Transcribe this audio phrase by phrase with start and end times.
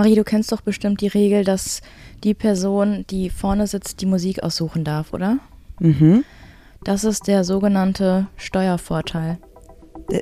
[0.00, 1.82] Marie, du kennst doch bestimmt die Regel, dass
[2.24, 5.40] die Person, die vorne sitzt, die Musik aussuchen darf, oder?
[5.78, 6.24] Mhm.
[6.84, 9.36] Das ist der sogenannte Steuervorteil.
[10.08, 10.20] Äh,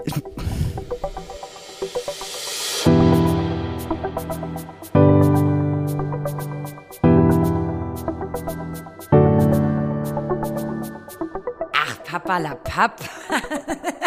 [11.72, 12.98] Ach, Papa la Papp.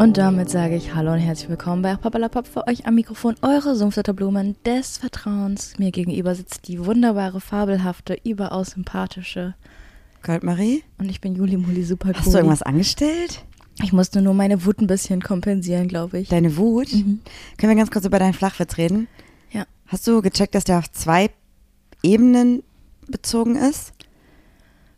[0.00, 3.76] Und damit sage ich Hallo und herzlich willkommen bei Papalapap für euch am Mikrofon, eure
[3.76, 5.74] Sumpfdotterblumen des Vertrauens.
[5.78, 9.54] Mir gegenüber sitzt die wunderbare, fabelhafte, überaus sympathische.
[10.22, 10.84] Goldmarie?
[10.96, 13.44] Und ich bin Juli Muli super Hast du irgendwas angestellt?
[13.82, 16.30] Ich musste nur meine Wut ein bisschen kompensieren, glaube ich.
[16.30, 16.90] Deine Wut?
[16.90, 17.20] Mhm.
[17.58, 19.06] Können wir ganz kurz über deinen Flachwitz reden?
[19.50, 19.66] Ja.
[19.86, 21.28] Hast du gecheckt, dass der auf zwei
[22.02, 22.62] Ebenen
[23.06, 23.92] bezogen ist?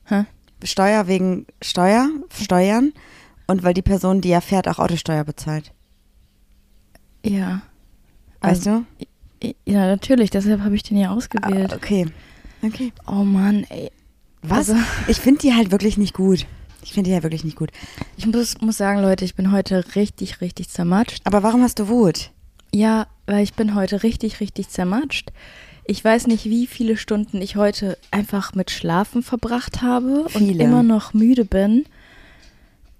[0.04, 0.26] Hä?
[0.62, 2.08] Steuer wegen Steuer,
[2.40, 2.92] Steuern
[3.46, 5.72] und weil die Person, die ja fährt, auch Autosteuer bezahlt.
[7.24, 7.62] Ja.
[8.40, 8.84] Weißt Also,
[9.66, 11.14] Ja, natürlich, deshalb habe ich den ja du?
[11.16, 11.72] ausgewählt.
[11.72, 12.06] Ah, okay.
[12.62, 12.92] Okay.
[13.06, 13.90] Oh Mann, ey.
[14.42, 14.70] Was?
[14.70, 14.76] Also-
[15.08, 16.46] ich finde die halt wirklich nicht gut.
[16.84, 17.70] Ich finde die halt wirklich nicht gut.
[18.16, 21.20] Ich muss, muss sagen, Leute, ich bin heute richtig, richtig zermatscht.
[21.24, 22.30] Aber warum hast du Wut?
[22.74, 25.30] Ja, weil ich bin heute richtig, richtig zermatscht.
[25.84, 30.64] Ich weiß nicht, wie viele Stunden ich heute einfach mit Schlafen verbracht habe und Viele.
[30.64, 31.84] immer noch müde bin.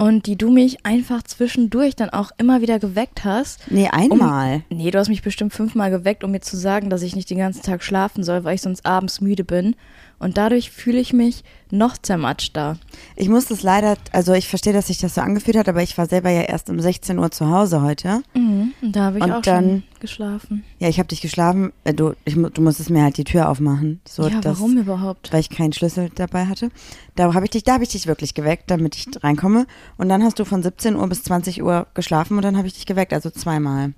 [0.03, 3.71] Und die du mich einfach zwischendurch dann auch immer wieder geweckt hast.
[3.71, 4.65] Nee, einmal.
[4.69, 7.39] Nee, du hast mich bestimmt fünfmal geweckt, um mir zu sagen, dass ich nicht den
[7.39, 9.77] ganzen Tag schlafen soll, weil ich sonst abends müde bin.
[10.23, 12.79] Und dadurch fühle ich mich noch zermatschter.
[13.17, 15.99] Ich muss das leider, also ich verstehe, dass sich das so angefühlt hat, aber ich
[15.99, 18.23] war selber ja erst um 16 Uhr zu Hause heute.
[18.35, 18.73] Mhm.
[18.83, 20.65] Und da habe ich Und auch dann- schon geschlafen.
[20.79, 21.73] Ja, ich habe dich geschlafen.
[21.85, 24.01] Äh, Du, ich, du musstest mir halt die Tür aufmachen.
[24.09, 25.33] So, ja, dass, warum überhaupt?
[25.33, 26.71] Weil ich keinen Schlüssel dabei hatte.
[27.17, 29.67] Da habe ich dich, da habe ich dich wirklich geweckt, damit ich reinkomme.
[29.97, 32.75] Und dann hast du von 17 Uhr bis 20 Uhr geschlafen und dann habe ich
[32.75, 33.93] dich geweckt, also zweimal.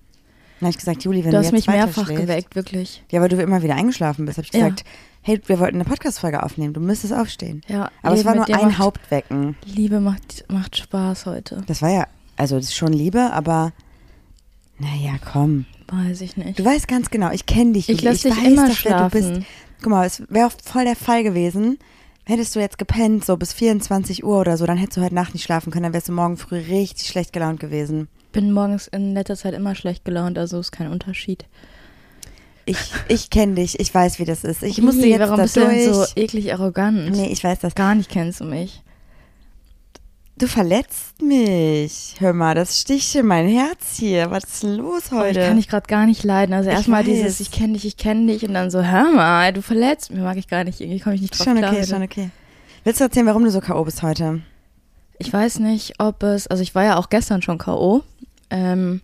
[0.60, 3.02] Dann habe ich gesagt, Juli, wenn Du du, hast mich mehrfach geweckt, wirklich.
[3.10, 4.70] Ja, weil du immer wieder eingeschlafen bist, habe ich Ja.
[5.24, 7.62] Hey, wir wollten eine Podcast-Folge aufnehmen, du müsstest aufstehen.
[7.66, 9.56] Ja, Aber es war nur ein macht- Hauptwecken.
[9.64, 11.62] Liebe macht, macht Spaß heute.
[11.66, 13.72] Das war ja, also das ist schon Liebe, aber
[14.78, 15.66] naja, komm.
[15.88, 16.58] Weiß ich nicht.
[16.58, 17.88] Du weißt ganz genau, ich kenne dich.
[17.88, 18.12] Ich Juli.
[18.12, 19.28] lass dich weiß immer doch, wer du bist.
[19.28, 19.46] schlafen.
[19.82, 21.78] Guck mal, es wäre voll der Fall gewesen.
[22.26, 25.34] Hättest du jetzt gepennt, so bis 24 Uhr oder so, dann hättest du heute Nacht
[25.34, 28.08] nicht schlafen können, dann wärst du morgen früh richtig schlecht gelaunt gewesen.
[28.32, 31.44] bin morgens in letzter Zeit immer schlecht gelaunt, also ist kein Unterschied.
[32.66, 34.62] Ich, ich kenne dich, ich weiß, wie das ist.
[34.62, 36.16] Ich musste Wie, jetzt Warum bist du denn so durch.
[36.16, 37.10] eklig arrogant?
[37.10, 37.74] Nee, ich weiß das.
[37.74, 38.82] Gar nicht kennst du mich.
[40.36, 42.16] Du verletzt mich.
[42.18, 44.30] Hör mal, das sticht in mein Herz hier.
[44.32, 45.40] Was ist denn los Oh, heute?
[45.40, 46.54] ich kann dich gerade gar nicht leiden.
[46.54, 49.62] Also erstmal dieses, ich kenne dich, ich kenne dich und dann so, hör mal, du
[49.62, 50.80] verletzt mich, mag ich gar nicht.
[50.80, 51.70] Irgendwie komme ich nicht drauf schon klar.
[51.70, 51.90] okay, heute.
[51.90, 52.30] schon okay.
[52.82, 53.84] Willst du erzählen, warum du so K.O.
[53.84, 54.40] bist heute?
[55.18, 58.02] Ich weiß nicht, ob es, also ich war ja auch gestern schon K.O.,
[58.50, 59.02] ähm,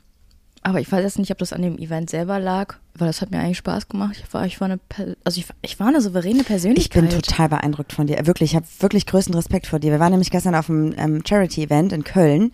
[0.63, 3.31] aber ich weiß jetzt nicht, ob das an dem Event selber lag, weil das hat
[3.31, 4.23] mir eigentlich Spaß gemacht.
[4.23, 4.79] Ich war, ich war eine,
[5.25, 7.03] also ich, ich war eine souveräne Ich Persönlichkeit.
[7.03, 8.27] bin total beeindruckt von dir.
[8.27, 9.91] Wirklich, ich habe wirklich größten Respekt vor dir.
[9.91, 12.53] Wir waren nämlich gestern auf einem ähm, Charity-Event in Köln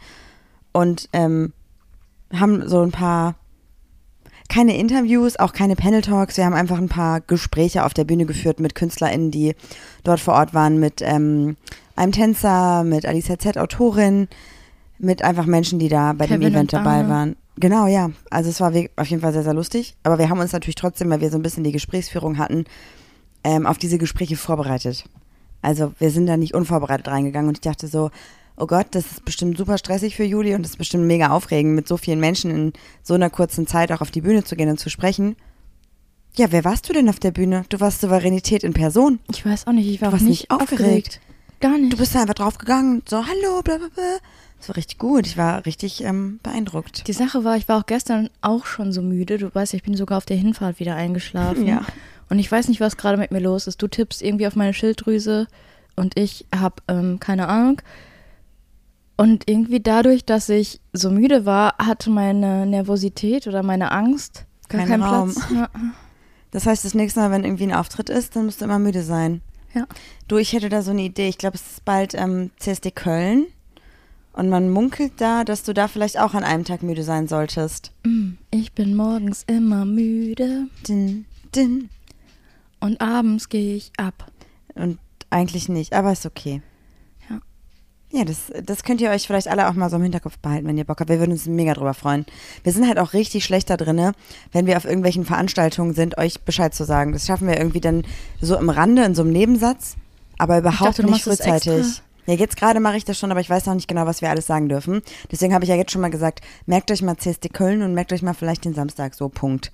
[0.72, 1.52] und ähm,
[2.32, 3.34] haben so ein paar,
[4.48, 6.36] keine Interviews, auch keine Panel-Talks.
[6.36, 9.56] Wir haben einfach ein paar Gespräche auf der Bühne geführt mit KünstlerInnen, die
[10.04, 11.56] dort vor Ort waren, mit ähm,
[11.96, 14.28] einem Tänzer, mit Alicia Z, Autorin,
[14.98, 17.36] mit einfach Menschen, die da bei dem Kevin Event und dabei waren.
[17.58, 18.10] Genau, ja.
[18.30, 19.96] Also es war auf jeden Fall sehr, sehr lustig.
[20.02, 22.64] Aber wir haben uns natürlich trotzdem, weil wir so ein bisschen die Gesprächsführung hatten,
[23.44, 25.04] ähm, auf diese Gespräche vorbereitet.
[25.62, 28.10] Also wir sind da nicht unvorbereitet reingegangen und ich dachte so,
[28.56, 31.74] oh Gott, das ist bestimmt super stressig für Juli und das ist bestimmt mega aufregend,
[31.74, 32.72] mit so vielen Menschen in
[33.02, 35.36] so einer kurzen Zeit auch auf die Bühne zu gehen und zu sprechen.
[36.36, 37.64] Ja, wer warst du denn auf der Bühne?
[37.70, 39.18] Du warst Souveränität in Person.
[39.30, 40.72] ich weiß auch nicht, ich war Du warst nicht aufgeregt.
[40.82, 41.20] aufgeregt.
[41.60, 41.92] Gar nicht.
[41.92, 44.18] Du bist da einfach drauf gegangen, so hallo, bla bla bla.
[44.58, 45.26] Das war richtig gut.
[45.26, 47.06] Ich war richtig ähm, beeindruckt.
[47.06, 49.38] Die Sache war, ich war auch gestern auch schon so müde.
[49.38, 51.66] Du weißt, ich bin sogar auf der Hinfahrt wieder eingeschlafen.
[51.66, 51.82] Ja.
[52.30, 53.80] Und ich weiß nicht, was gerade mit mir los ist.
[53.82, 55.46] Du tippst irgendwie auf meine Schilddrüse
[55.94, 57.82] und ich habe ähm, keine Ahnung.
[59.16, 64.80] Und irgendwie dadurch, dass ich so müde war, hatte meine Nervosität oder meine Angst gar
[64.80, 65.32] Keinen keinen Raum.
[65.32, 65.50] Platz.
[65.54, 65.68] Ja.
[66.50, 69.02] Das heißt, das nächste Mal, wenn irgendwie ein Auftritt ist, dann musst du immer müde
[69.02, 69.42] sein.
[69.74, 69.86] ja.
[70.28, 71.28] Du, ich hätte da so eine Idee.
[71.28, 73.46] Ich glaube, es ist bald ähm, CSD Köln.
[74.36, 77.90] Und man munkelt da, dass du da vielleicht auch an einem Tag müde sein solltest.
[78.04, 81.24] Mm, Ich bin morgens immer müde Din,
[81.54, 81.88] din.
[82.80, 84.30] und abends gehe ich ab.
[84.74, 84.98] Und
[85.30, 86.60] eigentlich nicht, aber ist okay.
[87.30, 87.38] Ja.
[88.12, 90.76] Ja, das, das könnt ihr euch vielleicht alle auch mal so im Hinterkopf behalten, wenn
[90.76, 91.08] ihr Bock habt.
[91.08, 92.26] Wir würden uns mega drüber freuen.
[92.62, 94.12] Wir sind halt auch richtig schlecht da drinne,
[94.52, 97.12] wenn wir auf irgendwelchen Veranstaltungen sind, euch Bescheid zu sagen.
[97.12, 98.04] Das schaffen wir irgendwie dann
[98.42, 99.96] so im Rande, in so einem Nebensatz.
[100.36, 102.02] Aber überhaupt dachte, nicht frühzeitig.
[102.26, 104.30] Ja, jetzt gerade mache ich das schon, aber ich weiß noch nicht genau, was wir
[104.30, 105.02] alles sagen dürfen.
[105.30, 108.12] Deswegen habe ich ja jetzt schon mal gesagt, merkt euch mal CSD Köln und merkt
[108.12, 109.70] euch mal vielleicht den Samstag, so Punkt.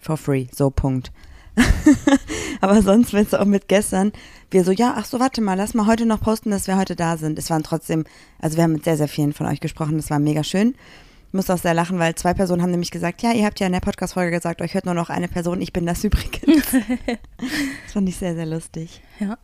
[0.00, 1.12] For free, so Punkt.
[2.60, 4.12] aber sonst, wenn es auch mit gestern,
[4.50, 6.96] wir so, ja, ach so, warte mal, lass mal heute noch posten, dass wir heute
[6.96, 7.38] da sind.
[7.38, 8.04] Es waren trotzdem,
[8.40, 10.74] also wir haben mit sehr, sehr vielen von euch gesprochen, das war mega schön.
[11.28, 13.66] Ich muss auch sehr lachen, weil zwei Personen haben nämlich gesagt, ja, ihr habt ja
[13.66, 16.66] in der Podcast-Folge gesagt, euch hört nur noch eine Person, ich bin das übrigens.
[17.06, 19.00] das fand ich sehr, sehr lustig.
[19.18, 19.38] Ja,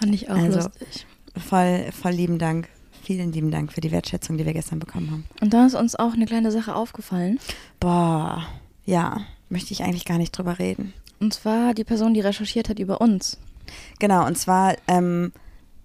[0.00, 1.06] fand ich auch Also- lustig.
[1.38, 2.68] Voll, voll lieben Dank.
[3.02, 5.24] Vielen lieben Dank für die Wertschätzung, die wir gestern bekommen haben.
[5.40, 7.38] Und da ist uns auch eine kleine Sache aufgefallen.
[7.80, 8.46] Boah,
[8.84, 10.92] ja, möchte ich eigentlich gar nicht drüber reden.
[11.20, 13.38] Und zwar die Person, die recherchiert hat über uns.
[13.98, 15.32] Genau, und zwar ähm,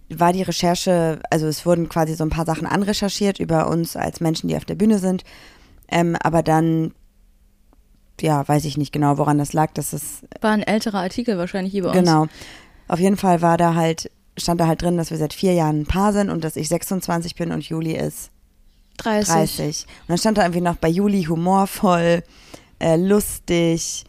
[0.09, 4.19] war die Recherche, also es wurden quasi so ein paar Sachen anrecherchiert über uns als
[4.19, 5.23] Menschen, die auf der Bühne sind.
[5.89, 6.93] Ähm, aber dann,
[8.19, 11.75] ja, weiß ich nicht genau, woran das lag, dass es War ein älterer Artikel wahrscheinlich
[11.75, 11.97] über uns.
[11.97, 12.27] Genau.
[12.87, 15.81] Auf jeden Fall war da halt, stand da halt drin, dass wir seit vier Jahren
[15.81, 18.31] ein Paar sind und dass ich 26 bin und Juli ist
[18.97, 19.33] 30.
[19.33, 19.85] 30.
[20.01, 22.23] Und dann stand da irgendwie noch bei Juli humorvoll,
[22.79, 24.05] äh, lustig,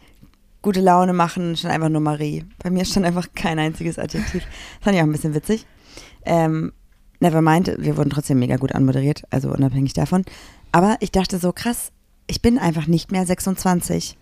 [0.61, 2.45] gute Laune machen, stand einfach nur Marie.
[2.63, 4.43] Bei mir stand einfach kein einziges Adjektiv.
[4.43, 5.65] Das fand ich auch ein bisschen witzig.
[6.25, 6.73] Ähm,
[7.19, 10.25] Nevermind, wir wurden trotzdem mega gut anmoderiert, also unabhängig davon.
[10.71, 11.91] Aber ich dachte so, krass,
[12.27, 14.17] ich bin einfach nicht mehr 26.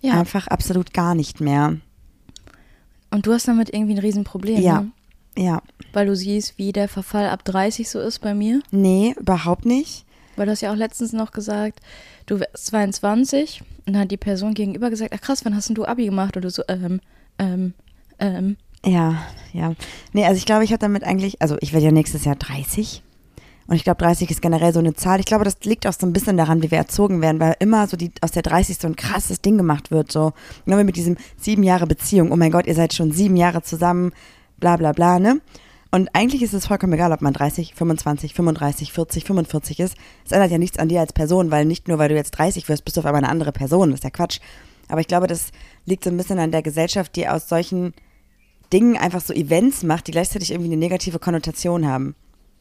[0.00, 0.12] Ja.
[0.12, 1.76] Einfach absolut gar nicht mehr.
[3.10, 4.60] Und du hast damit irgendwie ein Riesenproblem.
[4.60, 4.82] Ja.
[4.82, 4.90] Ne?
[5.36, 5.62] Ja.
[5.92, 8.62] Weil du siehst, wie der Verfall ab 30 so ist bei mir.
[8.70, 10.04] Nee, überhaupt nicht.
[10.36, 11.80] Weil du hast ja auch letztens noch gesagt,
[12.26, 15.74] du wärst 22 und dann hat die Person gegenüber gesagt, ach krass, wann hast denn
[15.74, 16.36] du Abi gemacht?
[16.36, 17.00] Du so, ähm,
[17.38, 17.74] ähm,
[18.18, 18.56] ähm.
[18.84, 19.22] Ja,
[19.52, 19.74] ja.
[20.12, 23.02] Nee, also ich glaube, ich habe damit eigentlich, also ich werde ja nächstes Jahr 30.
[23.66, 25.20] Und ich glaube, 30 ist generell so eine Zahl.
[25.20, 27.86] Ich glaube, das liegt auch so ein bisschen daran, wie wir erzogen werden, weil immer
[27.86, 30.12] so die aus der 30 so ein krasses Ding gemacht wird.
[30.12, 30.32] So,
[30.66, 32.30] genau wie mit diesem sieben Jahre Beziehung.
[32.30, 34.12] Oh mein Gott, ihr seid schon sieben Jahre zusammen,
[34.64, 35.42] bla bla bla, ne?
[35.90, 39.94] Und eigentlich ist es vollkommen egal, ob man 30, 25, 35, 40, 45 ist.
[40.24, 42.68] Es ändert ja nichts an dir als Person, weil nicht nur, weil du jetzt 30
[42.68, 43.90] wirst, bist du auf einmal eine andere Person.
[43.90, 44.40] Das ist ja Quatsch.
[44.88, 45.48] Aber ich glaube, das
[45.84, 47.92] liegt so ein bisschen an der Gesellschaft, die aus solchen
[48.72, 52.16] Dingen einfach so Events macht, die gleichzeitig irgendwie eine negative Konnotation haben.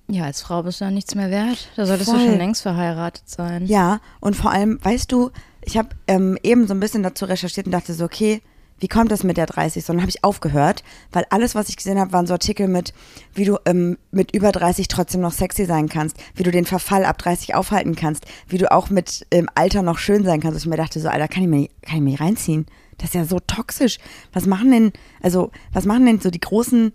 [0.10, 1.70] Ja, als Frau bist du dann nichts mehr wert.
[1.78, 2.20] Da solltest Voll.
[2.20, 3.66] du schon längst verheiratet sein.
[3.66, 5.32] Ja, und vor allem, weißt du,
[5.64, 8.42] ich habe ähm, eben so ein bisschen dazu recherchiert und dachte so, okay,
[8.80, 9.86] wie kommt das mit der 30?
[9.86, 12.94] So, dann habe ich aufgehört, weil alles, was ich gesehen habe, waren so Artikel mit,
[13.34, 17.06] wie du ähm, mit über 30 trotzdem noch sexy sein kannst, wie du den Verfall
[17.06, 20.56] ab 30 aufhalten kannst, wie du auch mit ähm, Alter noch schön sein kannst.
[20.56, 22.66] Und ich mir dachte so, Alter, kann ich mir, nicht- kann ich mir nicht reinziehen?
[22.98, 23.98] Das ist ja so toxisch.
[24.34, 24.92] Was machen denn,
[25.22, 26.92] also, was machen denn so die großen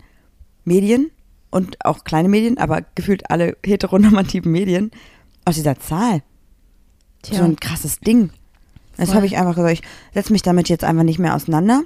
[0.65, 1.09] Medien
[1.49, 4.91] und auch kleine Medien, aber gefühlt alle heteronormativen Medien
[5.45, 6.21] aus dieser Zahl?
[7.21, 7.39] Tja.
[7.39, 8.29] so ein krasses Ding.
[8.99, 9.81] Das habe ich einfach gesagt, ich
[10.13, 11.83] setze mich damit jetzt einfach nicht mehr auseinander.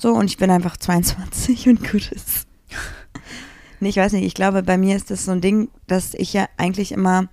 [0.00, 2.46] So, und ich bin einfach 22 und gut ist.
[3.80, 6.32] nee, ich weiß nicht, ich glaube, bei mir ist das so ein Ding, dass ich
[6.32, 7.28] ja eigentlich immer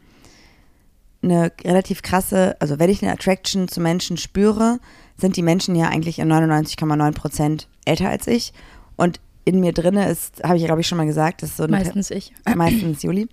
[1.22, 4.80] eine relativ krasse, also wenn ich eine Attraction zu Menschen spüre,
[5.18, 8.54] sind die Menschen ja eigentlich in 99,9 Prozent älter als ich.
[8.96, 11.58] Und in mir drinne ist, habe ich ja, glaube ich, schon mal gesagt, das ist
[11.58, 12.34] so eine Meistens ich.
[12.56, 13.28] meistens Juli.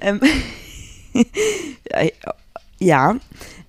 [0.00, 0.20] Ähm,
[2.78, 3.16] ja,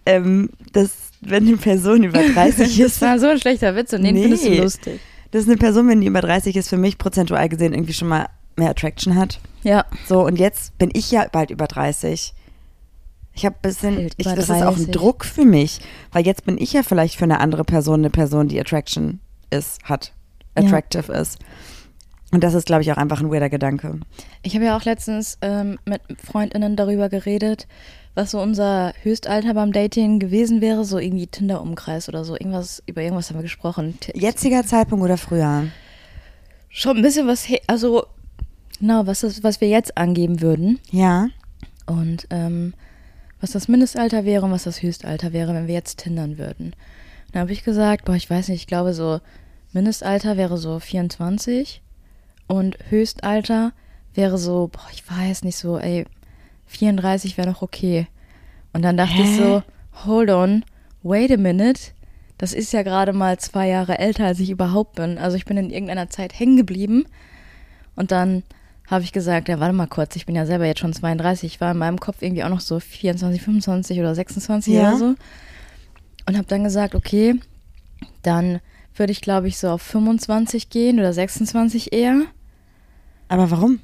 [0.05, 4.03] ähm, dass wenn eine Person über 30 Das ist, war so ein schlechter Witz und
[4.03, 4.23] den Nee.
[4.23, 4.99] findest du lustig.
[5.31, 8.27] dass eine Person, wenn die über 30 ist, für mich prozentual gesehen irgendwie schon mal
[8.55, 9.39] mehr Attraction hat.
[9.63, 9.85] Ja.
[10.07, 12.33] So, und jetzt bin ich ja bald über 30.
[13.33, 14.91] Ich habe ein bisschen, ich, das ist auch ein 30.
[14.91, 15.79] Druck für mich,
[16.11, 19.81] weil jetzt bin ich ja vielleicht für eine andere Person eine Person, die Attraction ist,
[19.83, 20.13] hat,
[20.57, 20.65] Ja.
[20.65, 21.37] attractive ist.
[22.31, 23.99] Und das ist, glaube ich, auch einfach ein weirder Gedanke.
[24.43, 27.67] Ich habe ja auch letztens ähm, mit FreundInnen darüber geredet,
[28.15, 32.33] was so unser Höchstalter beim Dating gewesen wäre, so irgendwie Tinder-Umkreis oder so.
[32.33, 33.97] Irgendwas, über irgendwas haben wir gesprochen.
[34.13, 35.67] Jetziger Zeitpunkt oder früher?
[36.69, 38.05] Schon ein bisschen was, also
[38.79, 40.79] genau, was, das, was wir jetzt angeben würden.
[40.91, 41.27] Ja.
[41.85, 42.73] Und ähm,
[43.41, 46.75] was das Mindestalter wäre und was das Höchstalter wäre, wenn wir jetzt tindern würden.
[47.31, 49.19] Dann habe ich gesagt, boah, ich weiß nicht, ich glaube so,
[49.71, 51.81] Mindestalter wäre so 24
[52.47, 53.71] und Höchstalter
[54.13, 56.05] wäre so, boah, ich weiß nicht so, ey,
[56.69, 58.07] 34 wäre noch okay.
[58.73, 59.35] Und dann dachte ich Hä?
[59.37, 59.63] so,
[60.05, 60.63] hold on,
[61.03, 61.91] wait a minute.
[62.37, 65.17] Das ist ja gerade mal zwei Jahre älter, als ich überhaupt bin.
[65.17, 67.05] Also ich bin in irgendeiner Zeit hängen geblieben.
[67.95, 68.43] Und dann
[68.87, 71.53] habe ich gesagt, ja, warte mal kurz, ich bin ja selber jetzt schon 32.
[71.53, 74.89] Ich war in meinem Kopf irgendwie auch noch so 24, 25 oder 26 Ja.
[74.89, 75.15] oder so.
[76.27, 77.35] Und habe dann gesagt, okay,
[78.21, 78.61] dann
[78.95, 82.21] würde ich, glaube ich, so auf 25 gehen oder 26 eher.
[83.27, 83.79] Aber warum?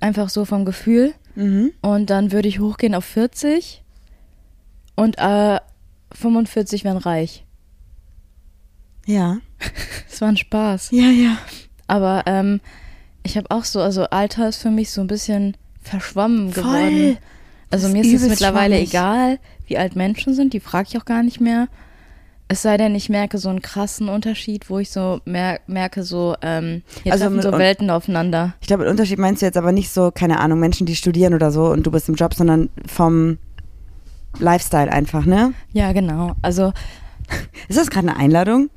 [0.00, 1.14] Einfach so vom Gefühl.
[1.36, 1.72] Mhm.
[1.82, 3.82] Und dann würde ich hochgehen auf 40
[4.96, 5.60] und äh,
[6.12, 7.44] 45 wären reich.
[9.06, 9.38] Ja.
[10.08, 10.92] Das war ein Spaß.
[10.92, 11.36] Ja, ja.
[11.88, 12.60] Aber ähm,
[13.22, 16.62] ich habe auch so, also Alter ist für mich so ein bisschen verschwommen Voll.
[16.62, 17.18] geworden.
[17.70, 18.88] Also Das mir ist es mittlerweile schwammig.
[18.94, 21.68] egal, wie alt Menschen sind, die frage ich auch gar nicht mehr.
[22.48, 26.36] Es sei denn, ich merke so einen krassen Unterschied, wo ich so mer merke, so,
[26.42, 28.54] ähm, hier Also treffen so Welten aufeinander.
[28.60, 31.50] Ich glaube, Unterschied meinst du jetzt aber nicht so, keine Ahnung, Menschen, die studieren oder
[31.50, 33.38] so und du bist im Job, sondern vom
[34.38, 35.54] Lifestyle einfach, ne?
[35.72, 36.34] Ja, genau.
[36.42, 36.72] Also,
[37.68, 38.70] Ist das gerade eine Einladung?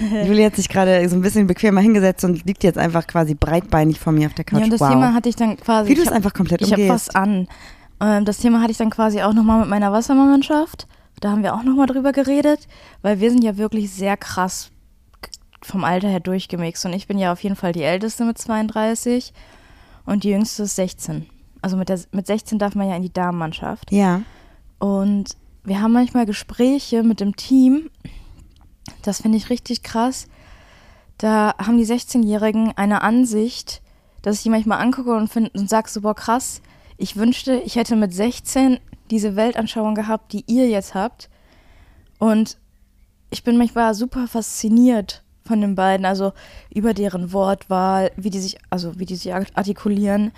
[0.26, 4.00] Julia hat sich gerade so ein bisschen bequemer hingesetzt und liegt jetzt einfach quasi breitbeinig
[4.00, 4.58] vor mir auf der Couch.
[4.60, 4.88] ja, und das wow.
[4.88, 5.90] Thema hatte ich dann quasi.
[5.90, 6.88] Wie du ich es hab- einfach komplett Ich umgehst.
[6.90, 7.46] was an.
[8.00, 10.86] Ähm, das Thema hatte ich dann quasi auch nochmal mit meiner Wassermannschaft.
[11.20, 12.68] Da haben wir auch nochmal drüber geredet,
[13.02, 14.70] weil wir sind ja wirklich sehr krass
[15.62, 16.86] vom Alter her durchgemixt.
[16.86, 19.32] Und ich bin ja auf jeden Fall die Älteste mit 32
[20.06, 21.26] und die Jüngste ist 16.
[21.60, 23.90] Also mit, der, mit 16 darf man ja in die Damenmannschaft.
[23.92, 24.22] Ja.
[24.78, 27.90] Und wir haben manchmal Gespräche mit dem Team.
[29.02, 30.28] Das finde ich richtig krass.
[31.18, 33.82] Da haben die 16-Jährigen eine Ansicht,
[34.22, 36.62] dass ich die manchmal angucke und, find, und sag so, boah, krass,
[36.96, 38.78] ich wünschte, ich hätte mit 16
[39.10, 41.28] diese Weltanschauung gehabt, die ihr jetzt habt.
[42.18, 42.58] Und
[43.30, 46.32] ich bin manchmal super fasziniert von den beiden, also
[46.72, 50.32] über deren Wortwahl, wie die sich, also wie die sich artikulieren,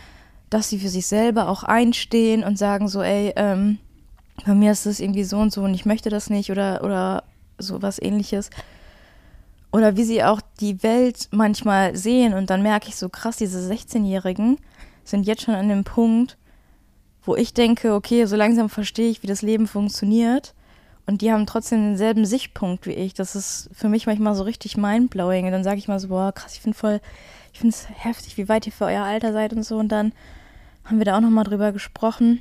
[0.50, 3.78] dass sie für sich selber auch einstehen und sagen so, ey, ähm,
[4.44, 7.24] bei mir ist das irgendwie so und so und ich möchte das nicht oder, oder
[7.58, 8.50] so was ähnliches.
[9.72, 13.60] Oder wie sie auch die Welt manchmal sehen und dann merke ich so krass, diese
[13.72, 14.58] 16-Jährigen
[15.04, 16.36] sind jetzt schon an dem Punkt,
[17.24, 20.54] wo ich denke, okay, so langsam verstehe ich, wie das Leben funktioniert.
[21.06, 23.14] Und die haben trotzdem denselben Sichtpunkt wie ich.
[23.14, 25.46] Das ist für mich manchmal so richtig mindblowing.
[25.46, 27.00] Und dann sage ich mal so, boah, krass, ich finde voll,
[27.52, 29.76] ich finde es heftig, wie weit ihr für euer Alter seid und so.
[29.78, 30.12] Und dann
[30.84, 32.40] haben wir da auch nochmal drüber gesprochen.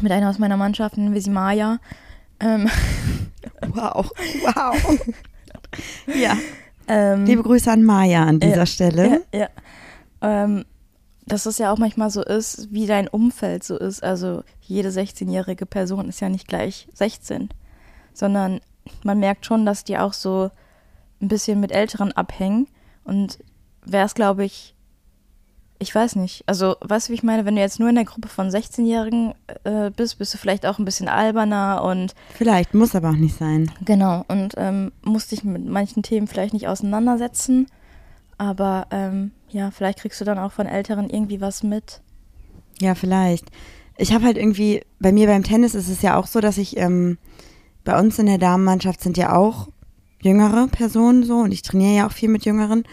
[0.00, 1.78] Mit einer aus meiner Mannschaft, nennen wir sie Maya.
[2.40, 2.68] Ähm,
[3.74, 4.10] Wow.
[4.42, 5.00] Wow.
[6.06, 6.36] ja.
[6.88, 9.22] ähm, Liebe Grüße an Maya an dieser Ja, Stelle.
[9.32, 9.48] Ja, ja.
[10.20, 10.64] Ähm,
[11.26, 14.02] dass es ja auch manchmal so ist, wie dein Umfeld so ist.
[14.02, 17.48] Also jede 16-jährige Person ist ja nicht gleich 16,
[18.12, 18.60] sondern
[19.04, 20.50] man merkt schon, dass die auch so
[21.20, 22.66] ein bisschen mit Älteren abhängen.
[23.04, 23.38] Und
[23.84, 24.74] wäre es, glaube ich,
[25.78, 26.44] ich weiß nicht.
[26.46, 27.44] Also, weißt du, wie ich meine?
[27.44, 30.78] Wenn du jetzt nur in der Gruppe von 16-Jährigen äh, bist, bist du vielleicht auch
[30.78, 33.70] ein bisschen alberner und Vielleicht, muss aber auch nicht sein.
[33.84, 37.66] Genau, und ähm, musste dich mit manchen Themen vielleicht nicht auseinandersetzen.
[38.38, 42.00] Aber ähm, ja, vielleicht kriegst du dann auch von Älteren irgendwie was mit.
[42.80, 43.50] Ja, vielleicht.
[43.96, 46.76] Ich habe halt irgendwie, bei mir beim Tennis ist es ja auch so, dass ich,
[46.78, 47.18] ähm,
[47.84, 49.68] bei uns in der Damenmannschaft sind ja auch
[50.22, 52.84] jüngere Personen so und ich trainiere ja auch viel mit Jüngeren.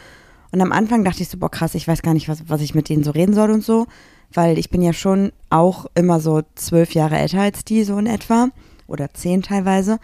[0.51, 2.75] Und am Anfang dachte ich so, boah krass, ich weiß gar nicht, was, was ich
[2.75, 3.86] mit denen so reden soll und so,
[4.34, 8.08] weil ich bin ja schon auch immer so zwölf Jahre älter als die, so in
[8.08, 8.50] etwa,
[8.88, 10.00] oder zehn teilweise.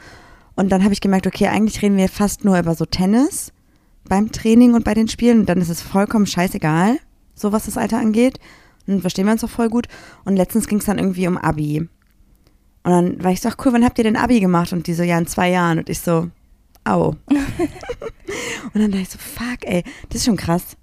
[0.56, 3.52] Und dann habe ich gemerkt, okay, eigentlich reden wir fast nur über so Tennis
[4.08, 6.98] beim Training und bei den Spielen dann ist es vollkommen scheißegal,
[7.34, 8.40] so was das Alter angeht.
[8.88, 9.88] Und dann verstehen wir uns auch voll gut.
[10.26, 11.80] Und letztens ging es dann irgendwie um Abi.
[11.80, 14.72] Und dann war ich so, ach cool, wann habt ihr denn Abi gemacht?
[14.74, 15.80] Und die so, ja, in zwei Jahren.
[15.80, 16.30] Und ich so,
[16.84, 17.16] au.
[17.28, 20.78] und dann dachte ich so, fuck, ey, das ist schon krass.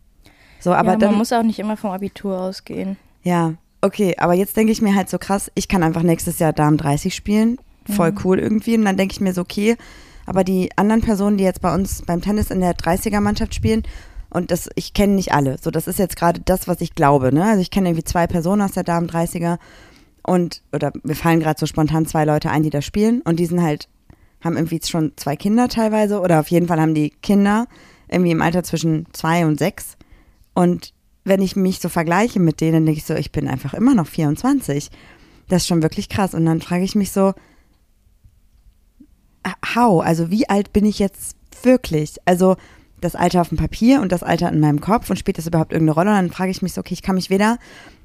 [0.59, 2.97] So, aber ja, dann, man muss auch nicht immer vom Abitur ausgehen.
[3.23, 6.53] ja, okay, aber jetzt denke ich mir halt so krass, ich kann einfach nächstes Jahr
[6.53, 7.59] Damen 30 spielen.
[7.85, 8.77] Voll cool irgendwie.
[8.77, 9.77] Und dann denke ich mir so, okay,
[10.27, 13.83] aber die anderen Personen, die jetzt bei uns beim Tennis in der 30er-Mannschaft spielen,
[14.31, 15.59] und das, ich kenne nicht alle.
[15.61, 17.45] So, das ist jetzt gerade das, was ich glaube, ne?
[17.45, 19.59] Also ich kenne irgendwie zwei Personen aus der Damen 30er
[20.23, 23.47] und, oder mir fallen gerade so spontan zwei Leute ein, die da spielen und die
[23.47, 23.89] sind halt,
[24.43, 27.67] haben irgendwie schon zwei Kinder teilweise oder auf jeden Fall haben die Kinder
[28.09, 29.97] irgendwie im Alter zwischen zwei und sechs.
[30.55, 33.95] Und wenn ich mich so vergleiche mit denen, denke ich so, ich bin einfach immer
[33.95, 34.91] noch 24.
[35.49, 36.35] Das ist schon wirklich krass.
[36.35, 37.35] Und dann frage ich mich so,
[39.75, 40.03] how?
[40.05, 42.17] Also wie alt bin ich jetzt wirklich?
[42.25, 42.57] Also
[43.01, 45.73] das Alter auf dem Papier und das Alter in meinem Kopf und spielt das überhaupt
[45.73, 46.11] irgendeine Rolle?
[46.11, 47.59] Und dann frage ich mich so, okay, ich kann mich weder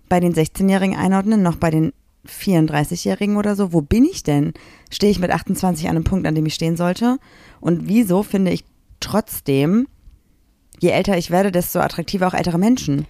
[0.10, 1.94] bei den 16-Jährigen einordnen, noch bei den
[2.28, 3.74] 34-Jährigen oder so.
[3.74, 4.54] Wo bin ich denn?
[4.92, 7.18] Stehe ich mit 28 an einem Punkt, an dem ich stehen sollte?
[7.62, 8.64] Und wieso finde ich
[9.00, 9.88] trotzdem,
[10.80, 13.06] je älter ich werde, desto attraktiver auch ältere Menschen?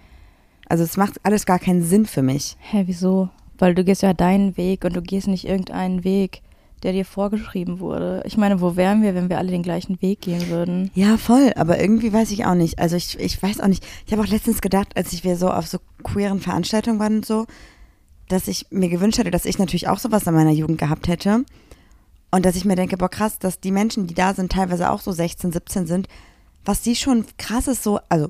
[0.70, 2.58] Also es macht alles gar keinen Sinn für mich.
[2.60, 3.30] Hä, wieso?
[3.58, 6.42] Weil du gehst ja deinen Weg und du gehst nicht irgendeinen Weg,
[6.84, 8.24] der dir vorgeschrieben wurde.
[8.26, 10.92] Ich meine, wo wären wir, wenn wir alle den gleichen Weg gehen würden?
[10.94, 12.80] Ja, voll, aber irgendwie weiß ich auch nicht.
[12.80, 13.86] Also ich, ich weiß auch nicht.
[14.06, 17.26] Ich habe auch letztens gedacht, als ich wir so auf so queeren Veranstaltungen waren und
[17.26, 17.46] so,
[18.28, 21.46] dass ich mir gewünscht hätte, dass ich natürlich auch sowas in meiner Jugend gehabt hätte.
[22.30, 25.00] Und dass ich mir denke, boah, krass, dass die Menschen, die da sind, teilweise auch
[25.00, 26.08] so 16, 17 sind,
[26.66, 28.30] was die schon krasses so, also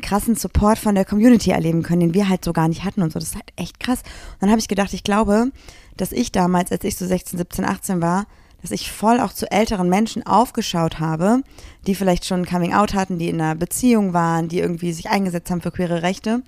[0.00, 3.12] krassen Support von der Community erleben können, den wir halt so gar nicht hatten und
[3.12, 3.18] so.
[3.18, 4.02] Das ist halt echt krass.
[4.34, 5.50] Und dann habe ich gedacht, ich glaube,
[6.00, 8.26] dass ich damals, als ich so 16, 17, 18 war,
[8.62, 11.42] dass ich voll auch zu älteren Menschen aufgeschaut habe,
[11.86, 15.50] die vielleicht schon Coming Out hatten, die in einer Beziehung waren, die irgendwie sich eingesetzt
[15.50, 16.42] haben für queere Rechte.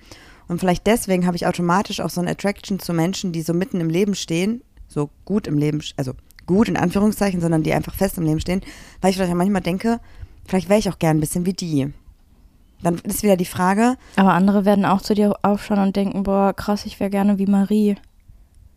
[0.47, 3.79] Und vielleicht deswegen habe ich automatisch auch so eine Attraction zu Menschen, die so mitten
[3.79, 6.13] im Leben stehen, so gut im Leben, also
[6.45, 8.61] gut in Anführungszeichen, sondern die einfach fest im Leben stehen,
[8.99, 10.01] weil ich vielleicht manchmal denke,
[10.45, 11.93] vielleicht wäre ich auch gern ein bisschen wie die.
[12.83, 16.51] Dann ist wieder die Frage, Aber andere werden auch zu dir aufschauen und denken, boah,
[16.53, 17.95] krass, ich wäre gerne wie Marie.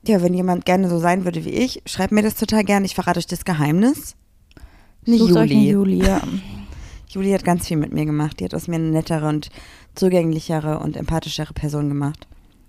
[0.09, 2.87] Ja, wenn jemand gerne so sein würde wie ich, schreibt mir das total gerne.
[2.87, 4.17] Ich verrate euch das Geheimnis.
[5.07, 5.97] Eine Sucht euch eine Juli.
[5.97, 6.23] Juli, ja.
[7.09, 8.41] Juli hat ganz viel mit mir gemacht.
[8.41, 9.51] Die hat aus mir eine nettere und
[9.95, 12.27] zugänglichere und empathischere Person gemacht.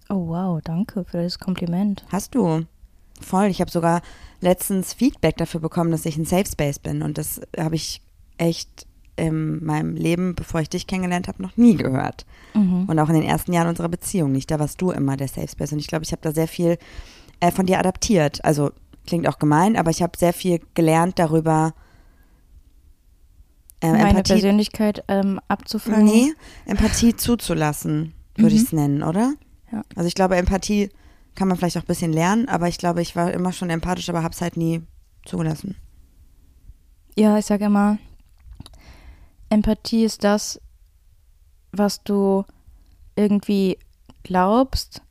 [0.10, 2.06] Oh wow, danke für das Kompliment.
[2.10, 2.66] Hast du?
[3.22, 3.48] Voll.
[3.48, 4.02] Ich habe sogar
[4.42, 7.02] letztens Feedback dafür bekommen, dass ich ein Safe Space bin.
[7.02, 8.02] Und das habe ich
[8.38, 12.26] echt in meinem Leben, bevor ich dich kennengelernt habe, noch nie gehört.
[12.54, 12.86] Mhm.
[12.88, 14.52] Und auch in den ersten Jahren unserer Beziehung nicht.
[14.52, 15.72] Da warst du immer der Safe Space.
[15.72, 16.78] Und ich glaube, ich habe da sehr viel
[17.40, 18.44] äh, von dir adaptiert.
[18.44, 18.72] Also
[19.06, 21.74] klingt auch gemein, aber ich habe sehr viel gelernt darüber,
[23.82, 26.06] äh, Meine Empathie, Persönlichkeit ähm, abzufangen.
[26.06, 26.34] nee,
[26.66, 28.58] Empathie zuzulassen, würde Mhm.
[28.58, 29.34] ich es nennen, oder?
[29.72, 29.84] Ja.
[29.96, 30.90] Also ich glaube, Empathie
[31.36, 34.10] kann man vielleicht auch ein bisschen lernen, aber ich glaube, ich war immer schon empathisch,
[34.10, 34.82] aber habe es halt nie
[35.26, 35.76] zugelassen.
[37.18, 37.98] Ja, ich sage immer,
[39.50, 40.60] Empathie ist das,
[41.72, 42.46] was du
[43.16, 43.78] irgendwie
[44.24, 45.02] glaubst,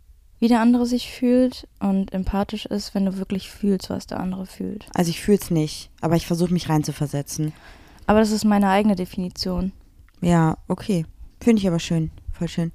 [0.44, 4.44] wie der andere sich fühlt und empathisch ist, wenn du wirklich fühlst, was der andere
[4.44, 4.84] fühlt.
[4.92, 7.54] Also ich fühle es nicht, aber ich versuche mich reinzuversetzen.
[8.06, 9.72] Aber das ist meine eigene Definition.
[10.20, 11.06] Ja, okay.
[11.40, 12.10] Finde ich aber schön.
[12.30, 12.72] Voll schön.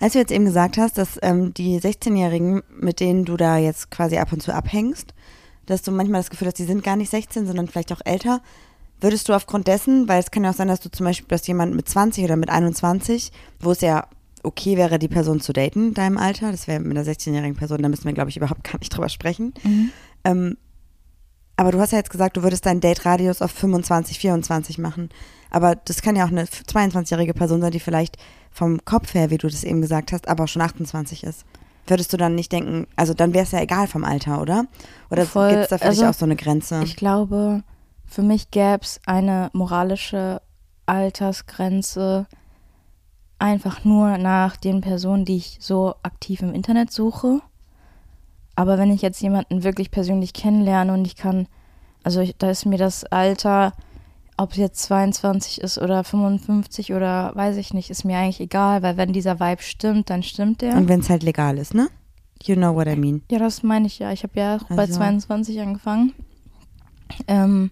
[0.00, 3.90] Als du jetzt eben gesagt hast, dass ähm, die 16-Jährigen, mit denen du da jetzt
[3.90, 5.14] quasi ab und zu abhängst,
[5.64, 8.42] dass du manchmal das Gefühl hast, die sind gar nicht 16, sondern vielleicht auch älter,
[9.00, 11.46] würdest du aufgrund dessen, weil es kann ja auch sein, dass du zum Beispiel, dass
[11.46, 14.08] jemand mit 20 oder mit 21, wo es ja
[14.42, 17.82] okay wäre, die Person zu daten in deinem Alter, das wäre mit einer 16-jährigen Person,
[17.82, 19.54] da müssen wir, glaube ich, überhaupt gar nicht drüber sprechen.
[20.24, 20.56] Ähm,
[21.56, 25.10] aber du hast ja jetzt gesagt, du würdest deinen Date-Radius auf 25, 24 machen.
[25.50, 28.16] Aber das kann ja auch eine 22-jährige Person sein, die vielleicht
[28.50, 31.44] vom Kopf her, wie du das eben gesagt hast, aber auch schon 28 ist.
[31.86, 34.66] Würdest du dann nicht denken, also dann wäre es ja egal vom Alter, oder?
[35.10, 36.80] Oder gibt es da für dich also auch so eine Grenze?
[36.84, 37.62] Ich glaube,
[38.06, 40.40] für mich gäbe es eine moralische
[40.86, 42.26] Altersgrenze
[43.42, 47.40] einfach nur nach den Personen, die ich so aktiv im Internet suche.
[48.54, 51.48] Aber wenn ich jetzt jemanden wirklich persönlich kennenlerne und ich kann,
[52.04, 53.72] also ich, da ist mir das Alter,
[54.36, 58.82] ob es jetzt 22 ist oder 55 oder weiß ich nicht, ist mir eigentlich egal,
[58.82, 60.76] weil wenn dieser Vibe stimmt, dann stimmt der.
[60.76, 61.88] Und wenn es halt legal ist, ne?
[62.44, 63.22] You know what I mean.
[63.30, 64.12] Ja, das meine ich ja.
[64.12, 66.12] Ich habe ja auch bei Also- 22 angefangen.
[67.28, 67.70] Ähm,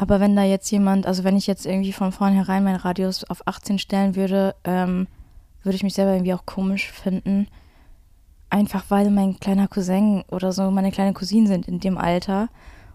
[0.00, 3.46] aber wenn da jetzt jemand, also wenn ich jetzt irgendwie von vornherein meinen Radius auf
[3.46, 5.06] 18 stellen würde, ähm,
[5.62, 7.48] würde ich mich selber irgendwie auch komisch finden.
[8.48, 12.48] Einfach weil mein kleiner Cousin oder so meine kleine Cousine sind in dem Alter.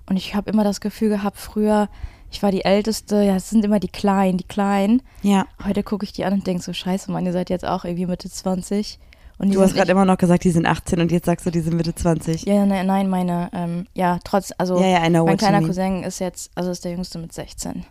[0.07, 1.89] Und ich habe immer das Gefühl gehabt, früher,
[2.31, 5.01] ich war die Älteste, ja, es sind immer die Kleinen, die Kleinen.
[5.21, 5.45] Ja.
[5.63, 8.07] Heute gucke ich die an und denke so, scheiße, Mann, ihr seid jetzt auch irgendwie
[8.07, 8.99] Mitte 20.
[9.37, 11.59] Und Du hast gerade immer noch gesagt, die sind 18 und jetzt sagst du, die
[11.59, 12.43] sind Mitte 20.
[12.45, 15.61] Ja, ja, nein, nein, meine, ähm, ja, trotz, also Ja, ja, mein kleiner.
[15.61, 17.85] Cousin ist jetzt, also ist der jüngste mit 16.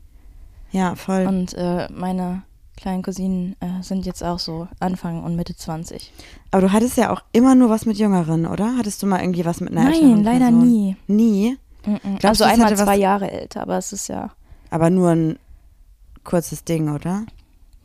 [0.70, 1.26] Ja, voll.
[1.26, 2.42] Und äh, meine
[2.76, 6.12] kleinen Cousinen äh, sind jetzt auch so Anfang und Mitte 20.
[6.50, 8.76] Aber du hattest ja auch immer nur was mit Jüngeren, oder?
[8.78, 10.66] Hattest du mal irgendwie was mit einer Nein, leider Person?
[10.66, 10.96] nie.
[11.06, 11.58] Nie?
[11.84, 11.98] Mhm.
[12.18, 14.30] Glaubst Also einmal zwei Jahre älter, aber es ist ja,
[14.70, 15.38] Aber nur ein
[16.24, 17.24] kurzes Ding, oder?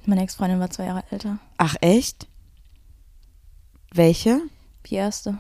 [0.06, 1.38] meine Ex-Freundin war zwei Jahre älter.
[1.58, 2.28] Ach, echt?
[3.94, 4.42] Welche?
[4.86, 5.40] Die erste.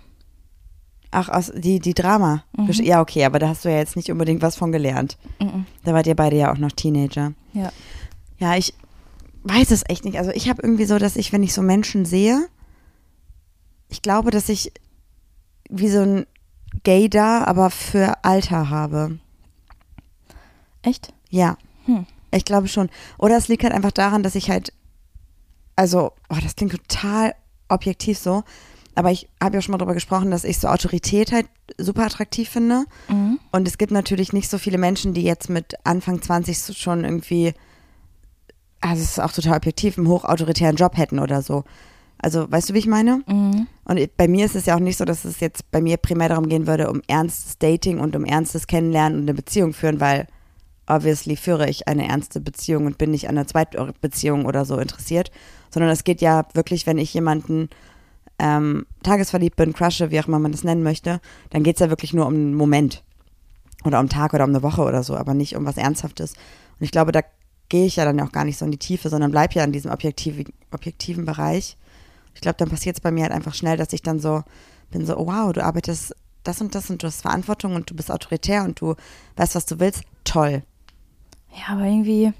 [1.11, 2.43] Ach, aus, die, die Drama.
[2.55, 2.71] Mhm.
[2.83, 5.17] Ja, okay, aber da hast du ja jetzt nicht unbedingt was von gelernt.
[5.39, 5.65] Mhm.
[5.83, 7.33] Da wart ihr beide ja auch noch Teenager.
[7.53, 7.71] Ja.
[8.37, 8.73] Ja, ich
[9.43, 10.17] weiß es echt nicht.
[10.17, 12.47] Also ich habe irgendwie so, dass ich, wenn ich so Menschen sehe,
[13.89, 14.71] ich glaube, dass ich
[15.69, 16.25] wie so ein
[16.83, 19.19] Gay da, aber für Alter habe.
[20.83, 21.11] Echt?
[21.29, 21.57] Ja.
[21.85, 22.05] Hm.
[22.31, 22.89] Ich glaube schon.
[23.17, 24.73] Oder es liegt halt einfach daran, dass ich halt,
[25.75, 27.33] also, oh, das klingt total
[27.69, 28.43] objektiv so,
[28.95, 32.49] aber ich habe ja schon mal darüber gesprochen, dass ich so Autorität halt super attraktiv
[32.49, 32.83] finde.
[33.07, 33.39] Mhm.
[33.51, 37.05] Und es gibt natürlich nicht so viele Menschen, die jetzt mit Anfang 20 so schon
[37.05, 37.53] irgendwie,
[38.81, 41.63] also es ist auch total objektiv, einen hochautoritären Job hätten oder so.
[42.21, 43.23] Also, weißt du, wie ich meine?
[43.27, 43.67] Mhm.
[43.85, 46.27] Und bei mir ist es ja auch nicht so, dass es jetzt bei mir primär
[46.27, 50.27] darum gehen würde, um ernstes Dating und um ernstes Kennenlernen und eine Beziehung führen, weil
[50.89, 55.31] obviously führe ich eine ernste Beziehung und bin nicht an einer Zweitbeziehung oder so interessiert,
[55.69, 57.69] sondern es geht ja wirklich, wenn ich jemanden
[58.39, 61.19] ähm, tagesverliebt bin, crushe, wie auch immer man das nennen möchte,
[61.51, 63.03] dann geht es ja wirklich nur um einen Moment
[63.83, 66.33] oder um einen Tag oder um eine Woche oder so, aber nicht um was Ernsthaftes.
[66.33, 67.21] Und ich glaube, da
[67.69, 69.71] gehe ich ja dann auch gar nicht so in die Tiefe, sondern bleibe ja in
[69.71, 71.77] diesem objektiven, objektiven Bereich.
[72.33, 74.43] Ich glaube, dann passiert es bei mir halt einfach schnell, dass ich dann so
[74.89, 77.95] bin so, oh wow, du arbeitest das und das und du hast Verantwortung und du
[77.95, 78.95] bist autoritär und du
[79.35, 80.63] weißt, was du willst, toll.
[81.59, 82.33] Ja, aber irgendwie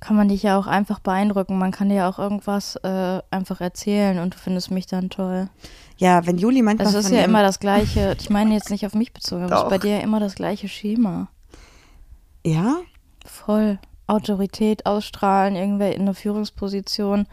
[0.00, 1.58] kann man dich ja auch einfach beeindrucken.
[1.58, 5.48] Man kann dir ja auch irgendwas äh, einfach erzählen und du findest mich dann toll.
[5.96, 8.86] Ja, wenn Juli manchmal Also es ist ja immer das gleiche, ich meine jetzt nicht
[8.86, 11.28] auf mich bezogen, aber es ist bei dir ja immer das gleiche Schema.
[12.44, 12.76] Ja?
[13.24, 13.78] Voll.
[14.06, 17.26] Autorität ausstrahlen, irgendwer in einer Führungsposition.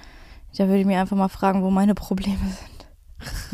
[0.58, 2.40] Da würde ich mir einfach mal fragen, wo meine Probleme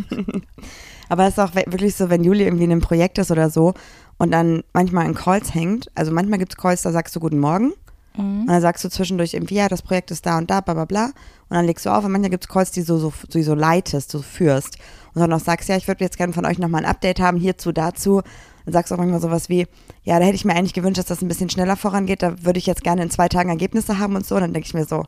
[0.10, 0.44] sind.
[1.10, 3.74] Aber es ist auch wirklich so, wenn Juli irgendwie in einem Projekt ist oder so
[4.20, 5.90] und dann manchmal in Calls hängt.
[5.96, 7.74] Also manchmal gibt es Calls, da sagst du Guten Morgen.
[8.16, 8.42] Mhm.
[8.42, 10.86] Und dann sagst du zwischendurch irgendwie, ja, das Projekt ist da und da, bla bla
[10.86, 11.06] bla.
[11.06, 12.06] Und dann legst du auf.
[12.06, 14.78] Und manchmal gibt es Calls, die so, so, so, so leitest, so führst.
[15.16, 17.38] Und dann noch sagst, ja, ich würde jetzt gerne von euch nochmal ein Update haben,
[17.38, 18.22] hierzu, dazu.
[18.66, 19.66] Dann sagst du auch manchmal sowas wie,
[20.04, 22.22] ja, da hätte ich mir eigentlich gewünscht, dass das ein bisschen schneller vorangeht.
[22.22, 24.36] Da würde ich jetzt gerne in zwei Tagen Ergebnisse haben und so.
[24.36, 25.06] Und dann denke ich mir so,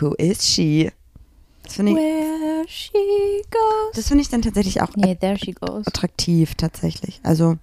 [0.00, 0.90] who is she?
[1.64, 2.92] Das finde ich, Where she
[3.50, 3.96] goes.
[3.96, 5.84] das finde ich dann tatsächlich auch Nee, there she goes.
[5.88, 7.20] attraktiv tatsächlich.
[7.24, 7.56] Also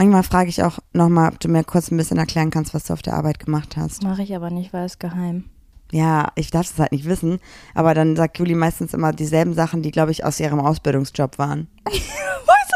[0.00, 2.94] manchmal frage ich auch nochmal, ob du mir kurz ein bisschen erklären kannst, was du
[2.94, 4.02] auf der Arbeit gemacht hast.
[4.02, 5.44] Mache ich aber nicht, weil es geheim.
[5.92, 7.38] Ja, ich darf es halt nicht wissen,
[7.74, 11.68] aber dann sagt Juli meistens immer dieselben Sachen, die, glaube ich, aus ihrem Ausbildungsjob waren.
[11.84, 12.70] Was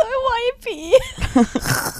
[1.34, 1.40] a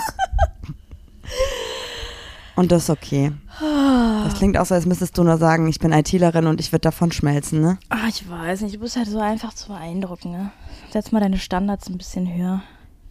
[2.56, 3.32] Und das ist okay.
[3.60, 6.82] Das klingt auch so, als müsstest du nur sagen, ich bin ITlerin und ich würde
[6.82, 7.78] davon schmelzen, ne?
[7.88, 10.52] Ah, ich weiß nicht, du bist halt so einfach zu beeindrucken, ne?
[10.92, 12.62] Setz mal deine Standards ein bisschen höher.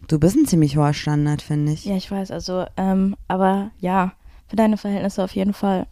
[0.08, 1.84] Du bist ein ziemlich hoher Standard, finde ich.
[1.84, 4.12] Ja, ich weiß, also, ähm, aber ja,
[4.48, 5.86] für deine Verhältnisse auf jeden Fall.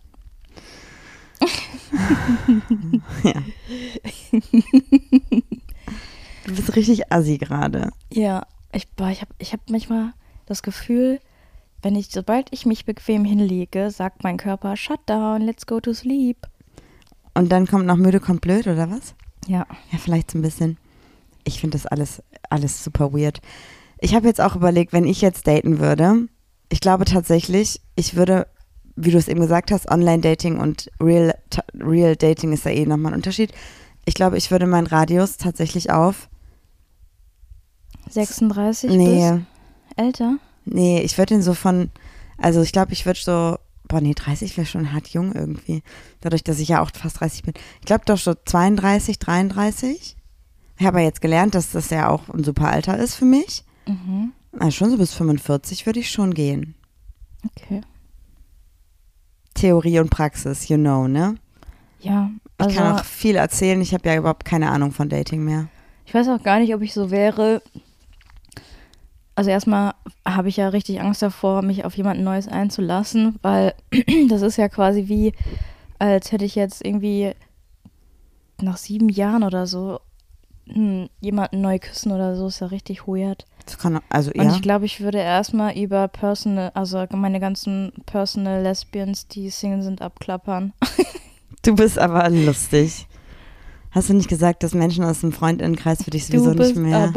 [6.45, 7.91] Du bist richtig assi gerade.
[8.13, 10.13] Ja, ich, boah, ich habe ich hab manchmal
[10.47, 11.21] das Gefühl,
[11.83, 15.95] wenn ich, sobald ich mich bequem hinlege, sagt mein Körper, shut down, let's go to
[15.95, 16.39] sleep.
[17.35, 19.15] Und dann kommt noch müde, kommt blöd, oder was?
[19.47, 19.67] Ja.
[19.91, 20.79] Ja, vielleicht so ein bisschen.
[21.45, 23.41] Ich finde das alles, alles super weird.
[24.05, 26.27] Ich habe jetzt auch überlegt, wenn ich jetzt daten würde,
[26.69, 28.49] ich glaube tatsächlich, ich würde,
[28.97, 31.39] wie du es eben gesagt hast, Online-Dating und Real,
[31.79, 33.53] Real Dating ist ja eh nochmal ein Unterschied.
[34.05, 36.29] Ich glaube, ich würde meinen Radius tatsächlich auf.
[38.11, 39.41] 36 Nee, bis
[39.97, 40.39] älter?
[40.65, 41.91] nee, ich würde ihn so von,
[42.39, 45.85] also ich glaube, ich würde so, boah, nee, 30 wäre schon hart jung irgendwie.
[46.21, 47.55] Dadurch, dass ich ja auch fast 30 bin.
[47.79, 50.17] Ich glaube doch so 32, 33.
[50.77, 53.63] Ich habe ja jetzt gelernt, dass das ja auch ein super Alter ist für mich.
[53.87, 54.33] Mhm.
[54.59, 56.75] Also schon so bis 45 würde ich schon gehen.
[57.57, 57.81] Okay.
[59.55, 61.37] Theorie und Praxis, you know, ne?
[62.01, 65.45] Ja, Ich also kann auch viel erzählen, ich habe ja überhaupt keine Ahnung von Dating
[65.45, 65.69] mehr.
[66.05, 67.63] ich weiß auch gar nicht, ob ich so wäre.
[69.35, 69.95] Also erstmal
[70.27, 73.75] habe ich ja richtig Angst davor, mich auf jemanden Neues einzulassen, weil
[74.29, 75.33] das ist ja quasi wie,
[75.99, 77.33] als hätte ich jetzt irgendwie
[78.61, 80.01] nach sieben Jahren oder so
[80.67, 83.47] hm, jemanden neu küssen oder so, ist ja richtig weird.
[83.67, 84.55] Das kann, also Und ja.
[84.55, 90.03] ich glaube, ich würde erstmal über Personal, also meine ganzen Personal Lesbians, die Single sind,
[90.03, 90.73] abklappern.
[91.65, 93.07] Du bist aber lustig.
[93.93, 97.13] Hast du nicht gesagt, dass Menschen aus dem Freundinnenkreis für dich sowieso nicht mehr.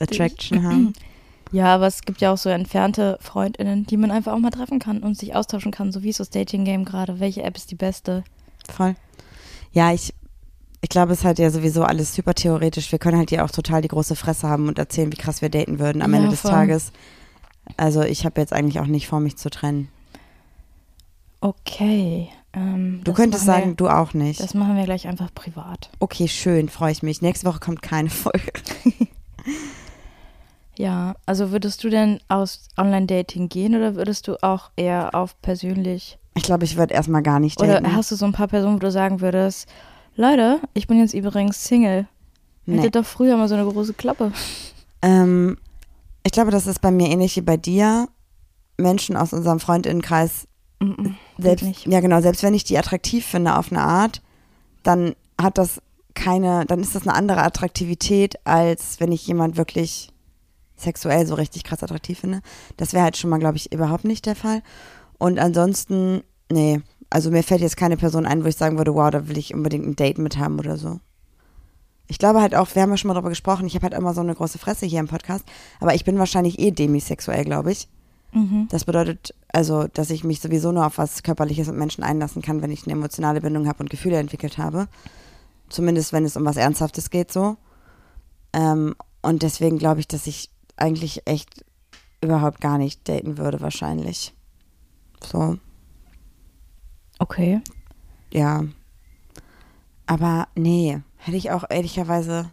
[0.00, 0.92] Attraction haben?
[1.52, 4.78] Ja, aber es gibt ja auch so entfernte FreundInnen, die man einfach auch mal treffen
[4.78, 5.92] kann und sich austauschen kann.
[5.92, 7.20] So wie ist das Dating-Game gerade?
[7.20, 8.24] Welche App ist die beste?
[8.70, 8.94] Voll.
[9.72, 10.12] Ja, ich,
[10.80, 12.92] ich glaube, es ist halt ja sowieso alles super theoretisch.
[12.92, 15.48] Wir können halt ja auch total die große Fresse haben und erzählen, wie krass wir
[15.50, 16.50] daten würden am Ja, Ende des voll.
[16.52, 16.92] Tages.
[17.76, 19.88] Also ich habe jetzt eigentlich auch nicht vor, mich zu trennen.
[21.40, 22.28] Okay.
[22.52, 24.40] Ähm, Du könntest sagen, du auch Wir, nicht.
[24.40, 25.90] das machen wir gleich einfach privat.
[25.98, 27.22] Okay, schön, freue ich mich.
[27.22, 28.52] Nächste Woche kommt keine Folge.
[30.76, 36.18] Ja, also würdest du denn aus Online-Dating gehen oder würdest du auch eher auf persönlich?
[36.36, 37.84] Ich glaube, ich würde erstmal gar nicht daten.
[37.84, 39.66] Oder hast du so ein paar Personen, wo du sagen würdest,
[40.20, 42.08] Leute, ich bin jetzt übrigens Single.
[42.66, 42.78] nee.
[42.78, 44.32] Hättet doch früher mal so eine große Klappe.
[45.00, 45.56] ähm,
[46.24, 48.08] ich glaube, das ist bei mir ähnlich wie bei dir.
[48.76, 50.46] Menschen aus unserem Freundinnenkreis,
[50.80, 51.86] Mm, mm, selbst, nicht.
[51.88, 54.22] ja genau, selbst wenn ich die attraktiv finde auf eine Art,
[54.84, 55.80] dann hat das
[56.14, 60.10] keine, dann ist das eine andere Attraktivität, als wenn ich jemand wirklich
[60.76, 62.40] sexuell so richtig krass attraktiv finde.
[62.76, 64.62] Das wäre halt schon mal, glaube ich, überhaupt nicht der Fall.
[65.18, 69.10] Und ansonsten, nee, also mir fällt jetzt keine Person ein, wo ich sagen würde, wow,
[69.10, 71.00] da will ich unbedingt ein Date mit haben oder so.
[72.06, 74.14] Ich glaube halt auch, wir haben ja schon mal darüber gesprochen, ich habe halt immer
[74.14, 75.44] so eine große Fresse hier im Podcast,
[75.80, 77.88] aber ich bin wahrscheinlich eh demisexuell, glaube ich.
[78.32, 78.68] Mhm.
[78.70, 82.62] Das bedeutet also, dass ich mich sowieso nur auf was Körperliches mit Menschen einlassen kann,
[82.62, 84.88] wenn ich eine emotionale Bindung habe und Gefühle entwickelt habe.
[85.68, 87.56] Zumindest, wenn es um was Ernsthaftes geht, so.
[88.52, 91.64] Ähm, und deswegen glaube ich, dass ich eigentlich echt
[92.22, 94.34] überhaupt gar nicht daten würde, wahrscheinlich.
[95.22, 95.58] So,
[97.18, 97.60] Okay.
[98.32, 98.64] ja.
[100.06, 102.50] Aber nee, hätte ich auch ehrlicherweise,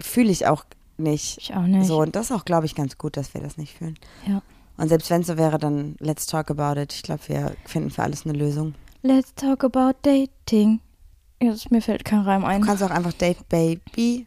[0.00, 0.64] fühle ich auch
[0.96, 1.36] nicht.
[1.38, 1.86] Ich auch nicht.
[1.86, 3.98] So, und das ist auch, glaube ich, ganz gut, dass wir das nicht fühlen.
[4.26, 4.40] Ja.
[4.78, 6.94] Und selbst wenn es so wäre, dann let's talk about it.
[6.94, 8.74] Ich glaube, wir finden für alles eine Lösung.
[9.02, 10.80] Let's talk about dating.
[11.42, 12.62] Jetzt, mir fällt kein Reim ein.
[12.62, 14.26] Du kannst auch einfach Date Baby.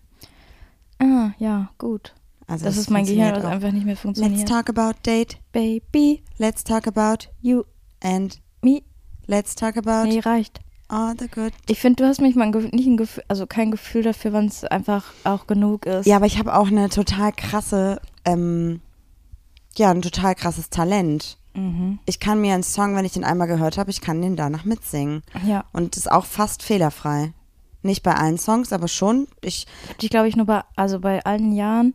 [0.99, 2.13] Ah, ja, gut.
[2.45, 3.49] Also das ist mein Gehirn, das auch.
[3.49, 4.47] einfach nicht mehr Let's funktioniert.
[4.47, 5.37] talk about date.
[5.51, 7.63] Baby, Let's talk about you,
[8.01, 8.81] and me.
[9.29, 10.59] Let's talk about Nee, reicht.
[10.87, 11.53] all the good.
[11.67, 14.47] Ich finde, du hast mich mal ein nicht ein Gefühl, also kein Gefühl dafür, wann
[14.47, 16.05] es einfach auch genug ist.
[16.07, 18.81] Ja, aber ich habe auch eine total krasse, ähm,
[19.77, 21.37] ja, ein total krasses Talent.
[21.53, 21.99] Mhm.
[22.05, 24.65] Ich kann mir einen Song, wenn ich den einmal gehört habe, ich kann den danach
[24.65, 25.23] mitsingen.
[25.45, 25.65] Ja.
[25.73, 27.33] Und ist auch fast fehlerfrei.
[27.81, 29.27] Nicht bei allen Songs, aber schon.
[29.41, 29.65] Ich,
[30.01, 31.93] Ich glaube ich, nur bei, also bei allen Jahren,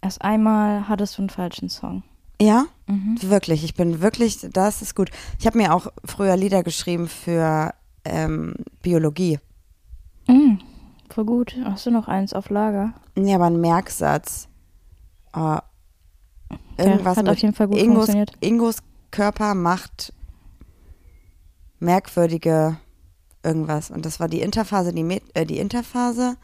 [0.00, 2.02] erst einmal hattest du einen falschen Song.
[2.40, 3.18] Ja, Mhm.
[3.22, 3.62] wirklich.
[3.64, 5.10] Ich bin wirklich, das ist gut.
[5.38, 7.72] Ich habe mir auch früher Lieder geschrieben für
[8.04, 9.38] ähm, Biologie.
[10.26, 10.58] Mhm.
[11.10, 11.54] Voll gut.
[11.64, 12.94] Hast du noch eins auf Lager?
[13.14, 14.48] Nee, aber ein Merksatz.
[15.34, 15.58] Oh,
[16.78, 18.32] irgendwas hat mit auf jeden Fall gut Ingos, funktioniert.
[18.40, 18.76] Ingos
[19.10, 20.12] Körper macht
[21.78, 22.76] merkwürdige
[23.42, 23.90] irgendwas.
[23.90, 26.36] Und das war die Interphase, die, Met, äh, die Interphase.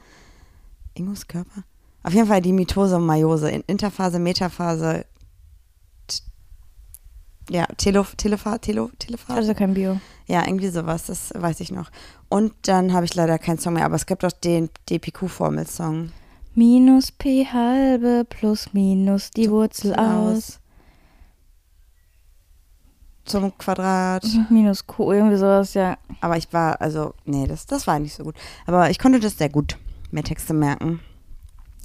[0.95, 1.63] Ingos Körper?
[2.03, 3.51] Auf jeden Fall die Mitose und Meiose.
[3.51, 5.05] In- Interphase, Metaphase.
[7.51, 9.39] Ja, Telo, Telepha, Telo, Telephase.
[9.39, 10.01] Also kein Bio.
[10.27, 11.91] Ja, irgendwie sowas, das weiß ich noch.
[12.29, 16.11] Und dann habe ich leider keinen Song mehr, aber es gibt doch den DPQ-Formel-Song.
[16.55, 20.59] Minus P halbe plus minus die Wurzel aus.
[23.27, 24.25] Zum Quadrat.
[24.51, 25.99] Minus Q, irgendwie sowas, ja.
[26.21, 28.37] Aber ich war, also, nee, das, das war nicht so gut.
[28.67, 29.77] Aber ich konnte das sehr gut,
[30.13, 31.01] mir Texte merken.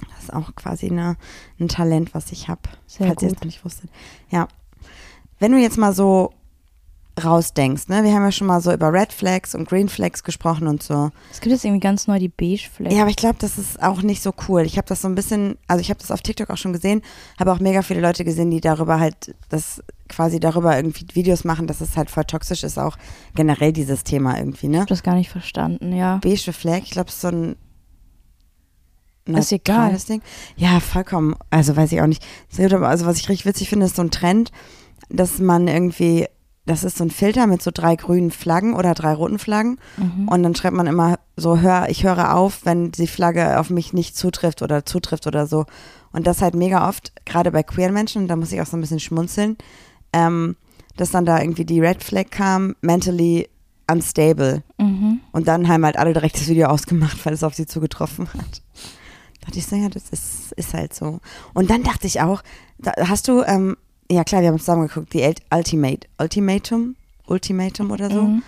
[0.08, 1.16] Das ist auch quasi eine,
[1.60, 2.62] ein Talent, was ich habe.
[2.86, 3.22] Falls ihr gut.
[3.22, 3.90] es noch nicht wusstet.
[4.30, 4.48] Ja.
[5.42, 6.32] Wenn du jetzt mal so
[7.22, 8.04] rausdenkst, ne?
[8.04, 11.10] Wir haben ja schon mal so über Red Flags und Green Flags gesprochen und so.
[11.32, 12.92] Es gibt jetzt irgendwie ganz neu die Beige Flag.
[12.92, 14.62] Ja, aber ich glaube, das ist auch nicht so cool.
[14.62, 17.02] Ich habe das so ein bisschen, also ich habe das auf TikTok auch schon gesehen,
[17.40, 21.66] habe auch mega viele Leute gesehen, die darüber halt, das quasi darüber irgendwie Videos machen,
[21.66, 22.96] dass es halt voll toxisch ist, auch
[23.34, 24.76] generell dieses Thema irgendwie, ne?
[24.76, 26.18] Ich habe das gar nicht verstanden, ja.
[26.22, 27.56] Beige Flag, ich glaube, es ist so ein
[29.26, 29.94] Ist egal.
[30.08, 30.22] Ding.
[30.56, 31.34] Ja, vollkommen.
[31.50, 32.24] Also weiß ich auch nicht.
[32.56, 34.52] Also was ich richtig witzig finde, ist so ein Trend,
[35.08, 36.26] dass man irgendwie,
[36.66, 39.78] das ist so ein Filter mit so drei grünen Flaggen oder drei roten Flaggen.
[39.96, 40.28] Mhm.
[40.28, 43.92] Und dann schreibt man immer so, hör, ich höre auf, wenn die Flagge auf mich
[43.92, 45.66] nicht zutrifft oder zutrifft oder so.
[46.12, 48.80] Und das halt mega oft, gerade bei queeren Menschen, da muss ich auch so ein
[48.80, 49.56] bisschen schmunzeln,
[50.12, 50.56] ähm,
[50.96, 53.48] dass dann da irgendwie die Red Flag kam, mentally
[53.90, 54.62] unstable.
[54.78, 55.20] Mhm.
[55.32, 58.62] Und dann haben halt alle direkt das Video ausgemacht, weil es auf sie zugetroffen hat.
[59.40, 61.20] Da dachte ich so, ja, das ist, ist halt so.
[61.54, 62.42] Und dann dachte ich auch,
[62.78, 63.76] da, hast du, ähm,
[64.10, 68.22] ja klar, wir haben zusammen geguckt, die Ultimate, Ultimatum, Ultimatum oder so.
[68.22, 68.42] Mhm.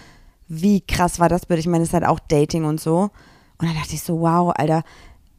[0.48, 1.60] Wie krass war das bitte?
[1.60, 3.10] Ich meine, es ist halt auch Dating und so.
[3.58, 4.82] Und dann dachte ich so, wow, Alter,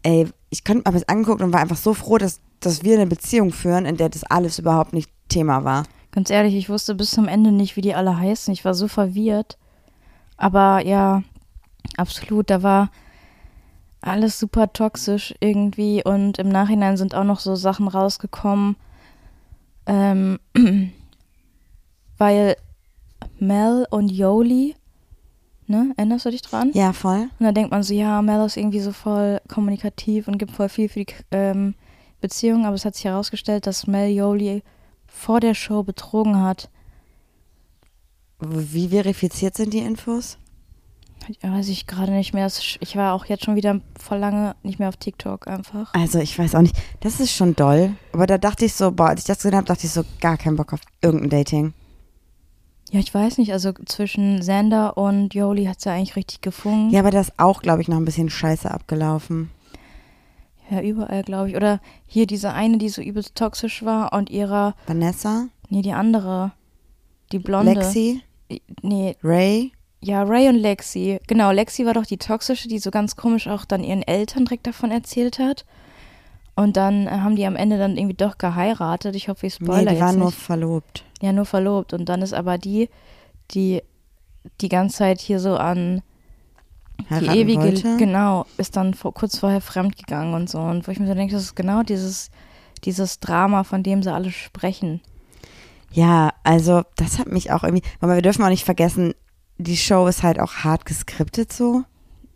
[0.04, 3.08] ey, ich könnte mir das angeguckt und war einfach so froh, dass, dass wir eine
[3.08, 5.84] Beziehung führen, in der das alles überhaupt nicht Thema war.
[6.12, 8.54] Ganz ehrlich, ich wusste bis zum Ende nicht, wie die alle heißen.
[8.54, 9.58] Ich war so verwirrt.
[10.38, 11.24] Aber ja,
[11.98, 12.90] absolut, da war
[14.02, 18.76] alles super toxisch irgendwie und im Nachhinein sind auch noch so Sachen rausgekommen,
[19.86, 20.40] ähm,
[22.18, 22.56] weil
[23.40, 24.76] Mel und Yoli,
[25.68, 26.72] ne, erinnerst du dich dran?
[26.74, 27.30] Ja, voll.
[27.40, 30.70] Und dann denkt man so, ja, Mel ist irgendwie so voll kommunikativ und gibt voll
[30.70, 31.76] viel für die ähm,
[32.22, 34.64] Beziehung, aber es hat sich herausgestellt, dass Mel Yoli
[35.08, 36.70] vor der Show betrogen hat.
[38.40, 40.38] Wie verifiziert sind die Infos?
[41.42, 42.48] Weiß ich gerade nicht mehr.
[42.48, 45.94] Ich war auch jetzt schon wieder voll lange nicht mehr auf TikTok einfach.
[45.94, 46.76] Also ich weiß auch nicht.
[47.00, 47.94] Das ist schon doll.
[48.14, 50.38] Aber da dachte ich so, boah, als ich das gesehen habe, dachte ich so, gar
[50.38, 51.74] keinen Bock auf irgendein Dating.
[52.92, 56.94] Ja, ich weiß nicht, also zwischen Sander und Yoli hat es ja eigentlich richtig gefunkt.
[56.94, 59.50] Ja, aber das ist auch, glaube ich, noch ein bisschen scheiße abgelaufen.
[60.70, 61.56] Ja, überall, glaube ich.
[61.56, 66.52] Oder hier diese eine, die so übelst toxisch war und ihrer, Vanessa, nee, die andere,
[67.32, 67.74] die Blonde.
[67.74, 68.22] Lexi,
[68.82, 69.72] Nee, Ray.
[70.06, 71.20] Ja, Ray und Lexi.
[71.28, 74.68] Genau, Lexi war doch die toxische, die so ganz komisch auch dann ihren Eltern direkt
[74.68, 75.66] davon erzählt hat.
[76.56, 79.16] Und dann äh, haben die am Ende dann irgendwie doch geheiratet.
[79.16, 80.38] Ich hoffe, ich spoilere Nee, die jetzt waren nur nicht.
[80.38, 81.04] verlobt.
[81.24, 81.94] Ja, nur verlobt.
[81.94, 82.90] Und dann ist aber die,
[83.52, 83.82] die
[84.62, 86.04] die ganze Zeit hier so an
[87.00, 87.98] die Heiraten ewige, wollte.
[87.98, 90.60] genau, ist dann vor, kurz vorher fremd gegangen und so.
[90.60, 92.30] Und wo ich mir so denke, das ist genau dieses,
[92.84, 95.02] dieses Drama, von dem sie alle sprechen.
[95.92, 99.16] Ja, also das hat mich auch irgendwie, aber wir dürfen auch nicht vergessen,
[99.58, 101.84] die Show ist halt auch hart geskriptet so.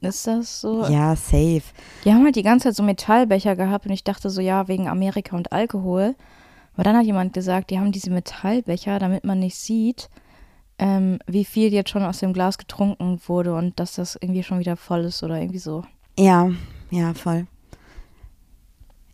[0.01, 0.86] Ist das so?
[0.88, 1.63] Ja, safe.
[2.05, 4.88] Die haben halt die ganze Zeit so Metallbecher gehabt und ich dachte so, ja, wegen
[4.88, 6.15] Amerika und Alkohol.
[6.73, 10.10] Aber dann hat jemand gesagt, die haben diese Metallbecher, damit man nicht sieht,
[10.77, 14.60] ähm, wie viel jetzt schon aus dem Glas getrunken wurde und dass das irgendwie schon
[14.60, 15.84] wieder voll ist oder irgendwie so.
[16.17, 16.49] Ja,
[16.89, 17.47] ja, voll.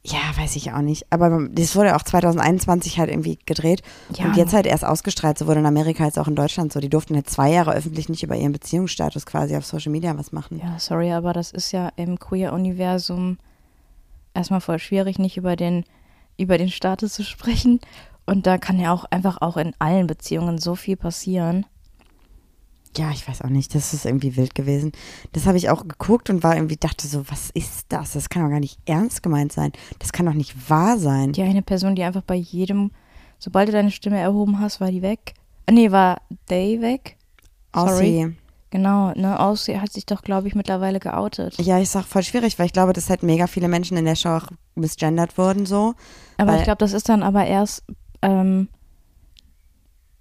[0.07, 1.05] Ja, weiß ich auch nicht.
[1.09, 3.81] Aber das wurde auch 2021 halt irgendwie gedreht
[4.15, 4.25] Ja.
[4.25, 6.79] und jetzt halt erst ausgestrahlt, sowohl in Amerika als auch in Deutschland so.
[6.79, 10.31] Die durften halt zwei Jahre öffentlich nicht über ihren Beziehungsstatus quasi auf Social Media was
[10.31, 10.59] machen.
[10.63, 13.39] Ja, sorry, aber das ist ja im Queer-Universum
[14.35, 15.85] erstmal voll schwierig, nicht über den,
[16.37, 17.79] über den Status zu sprechen.
[18.27, 21.65] Und da kann ja auch einfach auch in allen Beziehungen so viel passieren.
[22.97, 23.75] Ja, ich weiß auch nicht.
[23.75, 24.91] Das ist irgendwie wild gewesen.
[25.34, 28.13] Das habe ich auch geguckt und war irgendwie, dachte so, was ist das?
[28.13, 29.71] Das kann doch gar nicht ernst gemeint sein.
[29.99, 31.34] Das kann doch nicht wahr sein.
[31.34, 32.91] Die eine Person, die einfach bei jedem,
[33.38, 35.34] sobald du deine Stimme erhoben hast, war die weg.
[35.65, 37.17] Äh, Nee, war Day weg.
[37.73, 37.89] Sorry.
[37.91, 38.36] Aussie.
[38.71, 41.58] Genau, ne, Aussie hat sich doch, glaube ich, mittlerweile geoutet.
[41.60, 44.15] Ja, ist auch voll schwierig, weil ich glaube, dass halt mega viele Menschen in der
[44.15, 45.93] Show auch misgendert wurden so.
[46.38, 47.84] Aber ich glaube, das ist dann aber erst
[48.21, 48.67] ähm,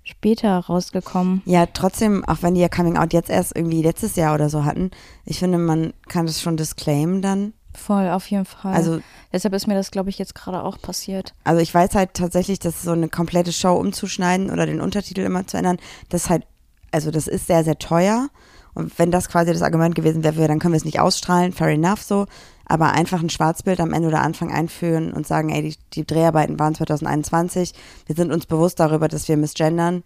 [0.05, 1.43] später rausgekommen.
[1.47, 4.65] Ja, trotzdem, auch wenn die ja Coming Out jetzt erst irgendwie letztes Jahr oder so
[4.65, 4.91] hatten,
[5.25, 7.55] ich finde, man kann das schon disclaimen dann.
[7.77, 8.73] Voll, auf jeden Fall.
[8.73, 9.01] Also,
[9.33, 11.35] Deshalb ist mir das, glaube ich, jetzt gerade auch passiert.
[11.43, 15.47] also ich weiß halt tatsächlich, dass so eine komplette Show umzuschneiden oder den Untertitel immer
[15.47, 16.47] zu ändern, das ist halt,
[16.93, 18.29] also das ist sehr, sehr teuer.
[18.75, 21.69] Und wenn das quasi das Argument gewesen wäre, dann können wir es nicht ausstrahlen, fair
[21.69, 22.27] enough so.
[22.67, 26.59] Aber einfach ein Schwarzbild am Ende oder Anfang einführen und sagen, ey, die, die Dreharbeiten
[26.59, 27.75] waren 2021,
[28.07, 30.03] wir sind uns bewusst darüber, dass wir misgendern.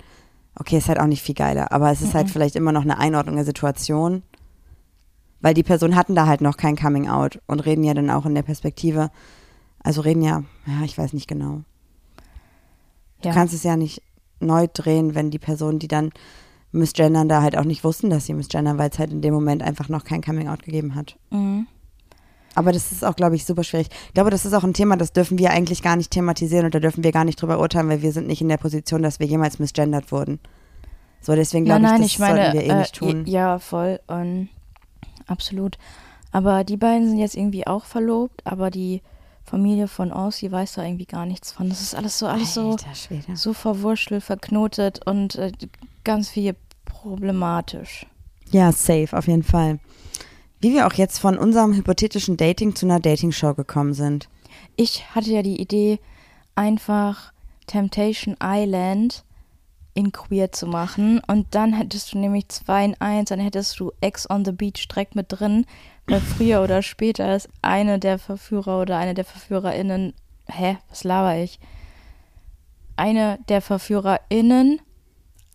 [0.57, 2.98] Okay, ist halt auch nicht viel geiler, aber es ist halt vielleicht immer noch eine
[2.98, 4.22] Einordnung der Situation.
[5.40, 8.26] Weil die Personen hatten da halt noch kein Coming Out und reden ja dann auch
[8.26, 9.11] in der Perspektive.
[9.85, 11.62] Also reden ja, ja, ich weiß nicht genau.
[13.22, 13.35] Du Ja.
[13.35, 14.02] kannst es ja nicht
[14.40, 16.11] neu drehen, wenn die Personen, die dann
[16.72, 19.62] misgendern, da halt auch nicht wussten, dass sie misgendern, weil es halt in dem Moment
[19.62, 21.16] einfach noch kein Coming Out gegeben hat.
[21.31, 21.66] Mhm.
[22.54, 23.88] Aber das ist auch, glaube ich, super schwierig.
[24.09, 26.74] Ich glaube, das ist auch ein Thema, das dürfen wir eigentlich gar nicht thematisieren und
[26.74, 29.20] da dürfen wir gar nicht drüber urteilen, weil wir sind nicht in der Position, dass
[29.20, 30.40] wir jemals misgendert wurden.
[31.20, 33.26] So, deswegen glaube ich, das ich meine, sollten wir eh äh, nicht tun.
[33.26, 34.48] ja, voll, ähm,
[35.26, 35.78] absolut.
[36.33, 39.02] Aber die beiden sind jetzt irgendwie auch verlobt, aber die
[39.44, 41.68] Familie von Aussie weiß da irgendwie gar nichts von.
[41.68, 43.35] Das ist alles so, alles so, Alter Schwede.
[43.35, 45.52] so verwurschtelt, verknotet und äh,
[46.04, 48.06] ganz viel problematisch.
[48.50, 49.78] Ja, safe, auf jeden Fall.
[50.61, 54.28] Wie wir auch jetzt von unserem hypothetischen Dating zu einer Dating-Show gekommen sind.
[54.76, 56.00] Ich hatte ja die Idee,
[56.54, 57.32] einfach
[57.66, 59.24] Temptation Island
[59.94, 61.20] in queer zu machen.
[61.26, 64.87] Und dann hättest du nämlich zwei in eins, dann hättest du Ex on the Beach
[64.88, 65.66] direkt mit drin,
[66.06, 70.14] weil früher oder später ist eine der Verführer oder eine der VerführerInnen,
[70.46, 71.58] hä, was laber ich?
[72.96, 74.80] Eine der VerführerInnen,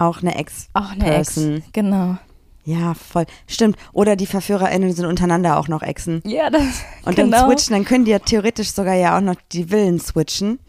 [0.04, 0.70] Auch eine Ex.
[0.74, 1.40] auch eine Ex.
[1.74, 2.18] Genau.
[2.66, 3.26] Ja, voll.
[3.46, 3.76] Stimmt.
[3.92, 6.22] Oder die VerführerInnen sind untereinander auch noch Exen.
[6.26, 6.62] Ja, das,
[7.06, 7.38] Und genau.
[7.38, 10.60] dann switchen, dann können die ja theoretisch sogar ja auch noch die Willen switchen.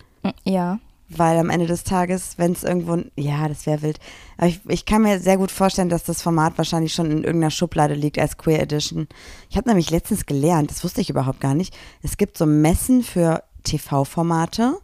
[0.43, 4.01] Ja, Weil am Ende des Tages, wenn es irgendwo, ja, das wäre wild.
[4.39, 7.51] Aber ich, ich kann mir sehr gut vorstellen, dass das Format wahrscheinlich schon in irgendeiner
[7.53, 9.07] Schublade liegt als Queer Edition.
[9.51, 11.77] Ich habe nämlich letztens gelernt, das wusste ich überhaupt gar nicht.
[12.03, 14.79] Es gibt so Messen für TV-Formate,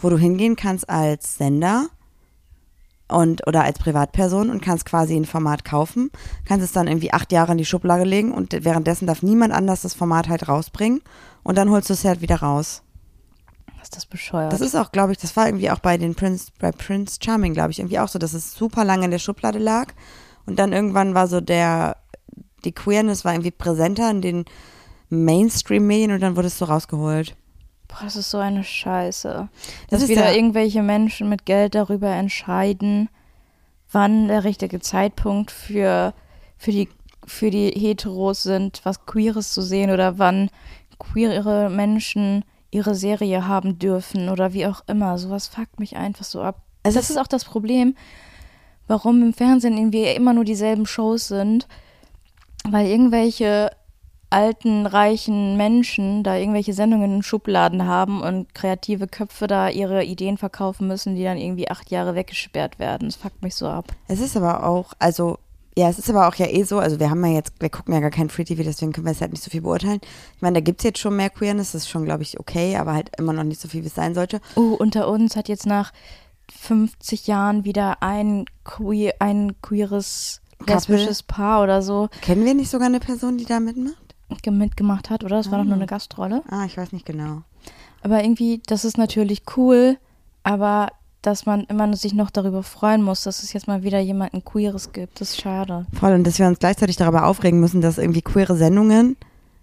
[0.00, 1.88] wo du hingehen kannst als Sender
[3.08, 6.10] und oder als Privatperson und kannst quasi ein Format kaufen,
[6.44, 9.82] kannst es dann irgendwie acht Jahre in die Schublade legen und währenddessen darf niemand anders
[9.82, 11.00] das Format halt rausbringen
[11.42, 12.82] und dann holst du es halt wieder raus.
[13.82, 14.52] ist das bescheuert.
[14.52, 17.54] Das ist auch, glaube ich, das war irgendwie auch bei den Prince, bei Prince Charming,
[17.54, 19.88] glaube ich, irgendwie auch so, dass es super lange in der Schublade lag
[20.46, 21.96] und dann irgendwann war so der,
[22.64, 24.44] die Queerness war irgendwie präsenter in den
[25.10, 27.34] Mainstream-Medien und dann wurde es so rausgeholt.
[27.88, 29.48] Boah, das ist so eine Scheiße.
[29.90, 33.08] Das Dass wieder irgendwelche Menschen mit Geld darüber entscheiden,
[33.90, 36.12] wann der richtige Zeitpunkt für,
[36.58, 36.88] für, die,
[37.26, 40.50] für die Heteros sind, was Queeres zu sehen oder wann
[40.98, 45.16] queere Menschen ihre Serie haben dürfen oder wie auch immer.
[45.16, 46.60] Sowas fuckt mich einfach so ab.
[46.82, 47.96] Es das ist- ist auch das Problem,
[48.86, 51.66] warum im Fernsehen irgendwie immer nur dieselben Shows sind,
[52.68, 53.70] weil irgendwelche
[54.30, 60.36] alten, reichen Menschen da irgendwelche Sendungen in Schubladen haben und kreative Köpfe da ihre Ideen
[60.36, 63.08] verkaufen müssen, die dann irgendwie acht Jahre weggesperrt werden.
[63.08, 63.86] Das fuckt mich so ab.
[64.06, 65.38] Es ist aber auch, also,
[65.76, 67.94] ja, es ist aber auch ja eh so, also wir haben ja jetzt, wir gucken
[67.94, 70.00] ja gar kein Free TV, deswegen können wir es halt nicht so viel beurteilen.
[70.36, 72.76] Ich meine, da gibt es jetzt schon mehr Queerness, das ist schon, glaube ich, okay,
[72.76, 74.40] aber halt immer noch nicht so viel, wie es sein sollte.
[74.56, 75.92] Oh, unter uns hat jetzt nach
[76.50, 82.88] 50 Jahren wieder ein, queer, ein queeres lesbisches Paar oder so Kennen wir nicht sogar
[82.88, 84.07] eine Person, die da mitmacht?
[84.42, 85.36] Ge- mitgemacht hat, oder?
[85.36, 86.42] Das war doch nur eine Gastrolle.
[86.48, 87.42] Ah, ich weiß nicht genau.
[88.02, 89.98] Aber irgendwie, das ist natürlich cool,
[90.42, 90.88] aber
[91.22, 94.92] dass man immer sich noch darüber freuen muss, dass es jetzt mal wieder jemanden Queeres
[94.92, 95.84] gibt, das ist schade.
[95.98, 99.16] Voll, und dass wir uns gleichzeitig darüber aufregen müssen, dass irgendwie queere Sendungen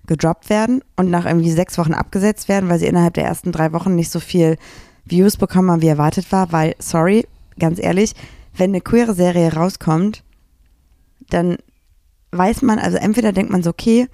[0.05, 3.71] gedroppt werden und nach irgendwie sechs Wochen abgesetzt werden, weil sie innerhalb der ersten drei
[3.71, 4.57] Wochen nicht so viel
[5.05, 7.25] Views bekommen haben, wie erwartet war, weil, sorry,
[7.57, 8.13] ganz ehrlich,
[8.57, 10.23] wenn eine queere Serie rauskommt,
[11.29, 11.57] dann
[12.31, 14.07] weiß man, also entweder denkt man so, okay,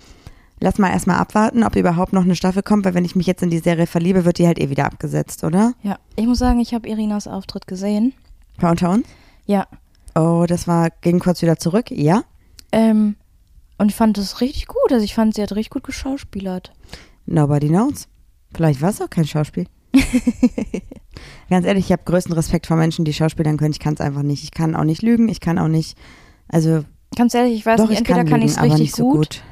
[0.62, 3.43] lass mal erstmal abwarten, ob überhaupt noch eine Staffel kommt, weil wenn ich mich jetzt
[3.43, 5.74] in die Serie verliebe, wird die halt eh wieder abgesetzt, oder?
[5.84, 8.14] Ja, ich muss sagen, ich habe Irinas Auftritt gesehen.
[8.62, 9.07] Unter uns?
[9.45, 9.68] Ja.
[10.16, 12.24] Oh, das war, ging kurz wieder zurück, ja?
[12.72, 13.16] Ähm,
[13.78, 14.91] und ich fand das richtig gut.
[14.91, 16.72] Also ich fand, sie hat richtig gut geschauspielert.
[17.26, 18.07] Nobody knows.
[18.53, 19.66] Vielleicht war es auch kein Schauspiel.
[21.49, 23.72] Ganz ehrlich, ich habe größten Respekt vor Menschen, die Schauspielern können.
[23.72, 24.43] Ich kann es einfach nicht.
[24.43, 25.30] Ich kann auch nicht lügen.
[25.30, 25.97] Ich kann auch nicht.
[26.47, 26.84] Also,
[27.16, 29.03] Ganz ehrlich, ich weiß doch, nicht, ich entweder kann, kann, ich es richtig nicht so
[29.03, 29.43] gut, gut.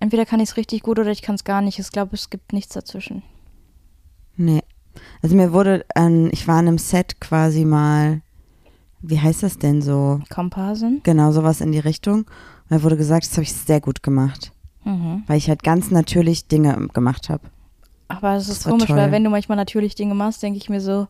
[0.00, 1.78] Entweder kann ich es richtig gut oder ich kann es gar nicht.
[1.78, 3.22] Ich glaube, es gibt nichts dazwischen.
[4.36, 4.62] Nee.
[5.22, 8.20] Also mir wurde, an, ich war an einem Set quasi mal,
[9.00, 10.20] wie heißt das denn so?
[10.30, 11.00] Komparsen?
[11.04, 12.20] Genau, sowas in die Richtung.
[12.20, 14.52] Und mir wurde gesagt, das habe ich sehr gut gemacht.
[14.84, 15.24] Mhm.
[15.26, 17.42] Weil ich halt ganz natürlich Dinge gemacht habe.
[18.08, 18.96] Aber es Das ist komisch, toll.
[18.96, 21.08] weil wenn du manchmal natürlich Dinge machst, denke ich mir so,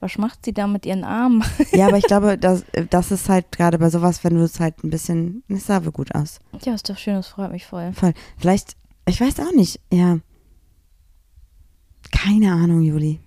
[0.00, 1.42] was macht sie da mit ihren Armen?
[1.72, 4.82] Ja, aber ich glaube, das, das ist halt gerade bei sowas, wenn du es halt
[4.84, 6.38] ein bisschen, es sah wohl gut aus.
[6.64, 7.92] ja, ist doch schön, das freut mich voll.
[7.92, 8.14] Voll.
[8.38, 8.76] Vielleicht,
[9.06, 10.18] ich weiß auch nicht, ja.
[12.12, 13.20] Keine Ahnung, Juli.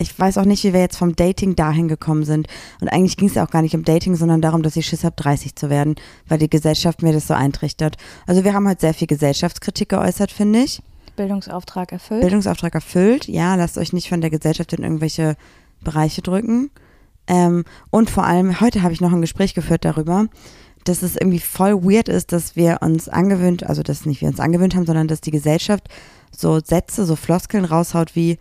[0.00, 2.46] Ich weiß auch nicht, wie wir jetzt vom Dating dahin gekommen sind.
[2.80, 5.02] Und eigentlich ging es ja auch gar nicht um Dating, sondern darum, dass ich Schiss
[5.02, 5.96] habe, 30 zu werden,
[6.28, 7.96] weil die Gesellschaft mir das so eintrichtert.
[8.26, 10.80] Also wir haben halt sehr viel Gesellschaftskritik geäußert, finde ich.
[11.16, 12.20] Bildungsauftrag erfüllt.
[12.20, 13.26] Bildungsauftrag erfüllt.
[13.26, 15.36] Ja, lasst euch nicht von der Gesellschaft in irgendwelche
[15.82, 16.70] Bereiche drücken.
[17.26, 20.26] Ähm, und vor allem, heute habe ich noch ein Gespräch geführt darüber,
[20.84, 24.40] dass es irgendwie voll weird ist, dass wir uns angewöhnt, also dass nicht wir uns
[24.40, 25.88] angewöhnt haben, sondern dass die Gesellschaft
[26.34, 28.38] so Sätze, so Floskeln raushaut wie,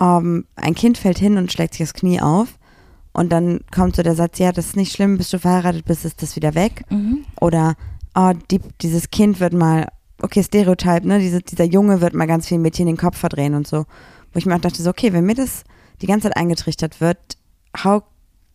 [0.00, 2.58] ähm, ein Kind fällt hin und schlägt sich das Knie auf.
[3.12, 6.04] Und dann kommt so der Satz, ja, das ist nicht schlimm, bis du verheiratet bist,
[6.04, 6.82] ist das wieder weg.
[6.90, 7.24] Mhm.
[7.40, 7.74] Oder,
[8.14, 9.88] oh, die, dieses Kind wird mal,
[10.20, 13.68] okay, Stereotyp, ne, diese, dieser Junge wird mal ganz vielen Mädchen den Kopf verdrehen und
[13.68, 13.86] so.
[14.32, 15.62] Wo ich mir auch dachte, so, okay, wenn mir das
[16.02, 17.18] die ganze Zeit eingetrichtert wird,
[17.84, 18.02] how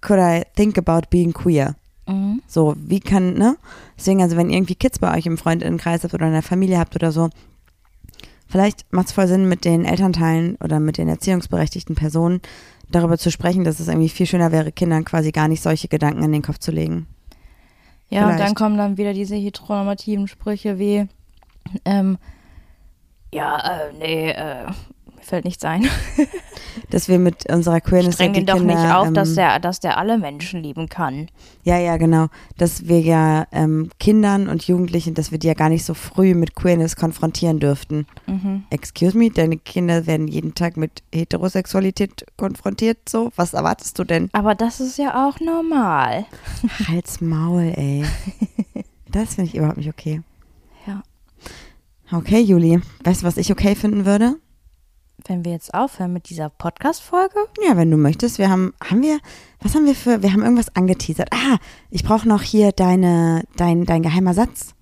[0.02, 1.76] could I think about being queer?
[2.08, 2.42] Mhm.
[2.48, 3.58] So, wie kann, ne?
[3.98, 6.80] Deswegen, also wenn ihr irgendwie Kids bei euch im Freundinnenkreis habt oder in der Familie
[6.80, 7.30] habt oder so,
[8.48, 12.42] vielleicht macht es voll Sinn, mit den Elternteilen oder mit den erziehungsberechtigten Personen
[12.90, 16.24] darüber zu sprechen, dass es irgendwie viel schöner wäre, Kindern quasi gar nicht solche Gedanken
[16.24, 17.08] in den Kopf zu legen.
[18.10, 18.56] Ja, und dann Vielleicht.
[18.56, 21.08] kommen dann wieder diese heteronormativen Sprüche wie,
[21.86, 22.18] ähm,
[23.32, 24.66] ja, äh, nee, äh,
[25.20, 25.88] mir fällt nichts ein.
[26.90, 29.80] Dass wir mit unserer Queerness Streng den doch Kinder, nicht auf, ähm, dass der, dass
[29.80, 31.28] der alle Menschen lieben kann.
[31.64, 32.28] Ja, ja, genau.
[32.58, 36.34] Dass wir ja ähm, Kindern und Jugendlichen, dass wir die ja gar nicht so früh
[36.34, 38.08] mit Queerness konfrontieren dürften.
[38.28, 38.64] Mhm.
[38.70, 43.32] Excuse me, deine Kinder werden jeden Tag mit Heterosexualität konfrontiert, so?
[43.36, 44.30] Was erwartest du denn?
[44.34, 46.26] Aber das ist ja auch normal.
[46.88, 48.06] Halt's Maul, ey.
[49.12, 50.22] Das finde ich überhaupt nicht okay.
[50.86, 51.02] Ja.
[52.12, 52.80] Okay, Juli.
[53.04, 54.36] Weißt du, was ich okay finden würde?
[55.30, 58.40] Wenn wir jetzt aufhören mit dieser Podcast-Folge, Ja, wenn du möchtest.
[58.40, 59.20] Wir haben, haben wir,
[59.62, 61.30] was haben wir für, wir haben irgendwas angeteasert.
[61.32, 61.58] Ah,
[61.92, 64.74] ich brauche noch hier deine, dein, dein geheimer Satz.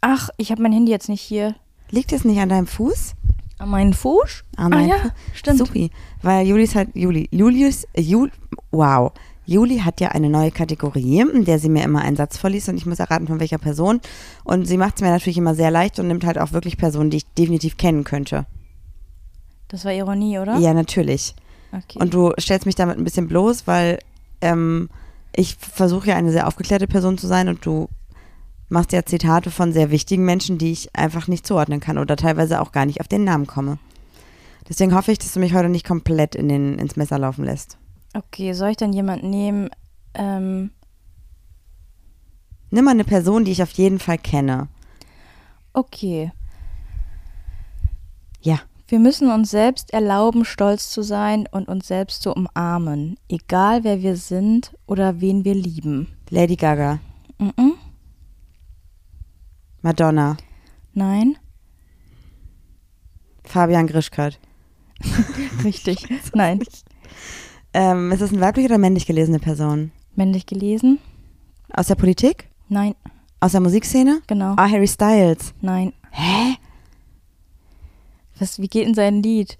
[0.00, 1.54] ach, ich habe mein Handy jetzt nicht hier
[1.90, 3.12] Liegt es nicht an deinem Fuß?
[3.58, 4.44] an meinen Fuß.
[4.56, 5.12] An ah ja, Fuß?
[5.34, 5.58] stimmt.
[5.58, 5.90] Supi.
[6.22, 8.32] Weil Juli ist halt, Juli, Julius, äh, Jul,
[8.70, 9.12] wow.
[9.44, 12.78] Juli hat ja eine neue Kategorie, in der sie mir immer einen Satz vorliest und
[12.78, 14.00] ich muss erraten, von welcher Person.
[14.42, 17.10] Und sie macht es mir natürlich immer sehr leicht und nimmt halt auch wirklich Personen,
[17.10, 18.46] die ich definitiv kennen könnte.
[19.72, 20.58] Das war Ironie, oder?
[20.58, 21.34] Ja, natürlich.
[21.72, 21.98] Okay.
[21.98, 23.98] Und du stellst mich damit ein bisschen bloß, weil
[24.42, 24.90] ähm,
[25.34, 27.88] ich versuche ja eine sehr aufgeklärte Person zu sein und du
[28.68, 32.60] machst ja Zitate von sehr wichtigen Menschen, die ich einfach nicht zuordnen kann oder teilweise
[32.60, 33.78] auch gar nicht auf den Namen komme.
[34.68, 37.78] Deswegen hoffe ich, dass du mich heute nicht komplett in den, ins Messer laufen lässt.
[38.14, 39.70] okay, soll ich dann jemanden nehmen?
[40.14, 40.70] Ähm,
[42.70, 44.68] Nimm mal eine Person, die ich auf jeden Fall kenne.
[45.72, 46.30] okay.
[48.92, 54.02] Wir müssen uns selbst erlauben, stolz zu sein und uns selbst zu umarmen, egal wer
[54.02, 56.08] wir sind oder wen wir lieben.
[56.28, 56.98] Lady Gaga,
[57.38, 57.72] Mhm.
[59.80, 60.36] Madonna,
[60.92, 61.38] Nein?
[63.44, 64.38] Fabian Grischkat.
[65.64, 66.06] Richtig.
[66.34, 66.60] Nein.
[67.72, 69.90] Ähm, ist das eine weiblich oder männlich gelesene Person?
[70.16, 70.98] Männlich gelesen?
[71.72, 72.50] Aus der Politik?
[72.68, 72.94] Nein.
[73.40, 74.20] Aus der Musikszene?
[74.26, 74.52] Genau.
[74.58, 75.54] Ah, Harry Styles.
[75.62, 75.94] Nein.
[76.10, 76.56] Hä?
[78.42, 79.56] Was, wie geht denn sein Lied?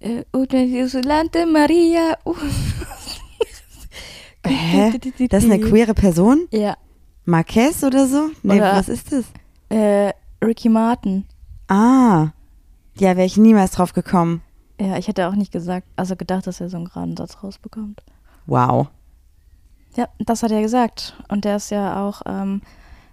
[0.00, 2.18] Äh, Una Isolante Maria.
[2.26, 2.34] uh.
[4.46, 4.92] Hä?
[5.30, 6.46] Das ist eine queere Person?
[6.50, 6.76] Ja.
[7.24, 8.28] Marquez oder so?
[8.42, 9.24] Nee, Oder- was ist das?
[9.70, 10.12] Äh,
[10.44, 11.24] Ricky Martin.
[11.68, 12.32] Ah.
[12.98, 14.42] Ja, wäre ich niemals drauf gekommen.
[14.78, 18.02] Ja, ich hätte auch nicht gesagt, also gedacht, dass er so einen geraden Satz rausbekommt.
[18.44, 18.88] Wow.
[19.96, 21.14] Ja, das hat er gesagt.
[21.28, 22.60] Und der ist ja auch ähm,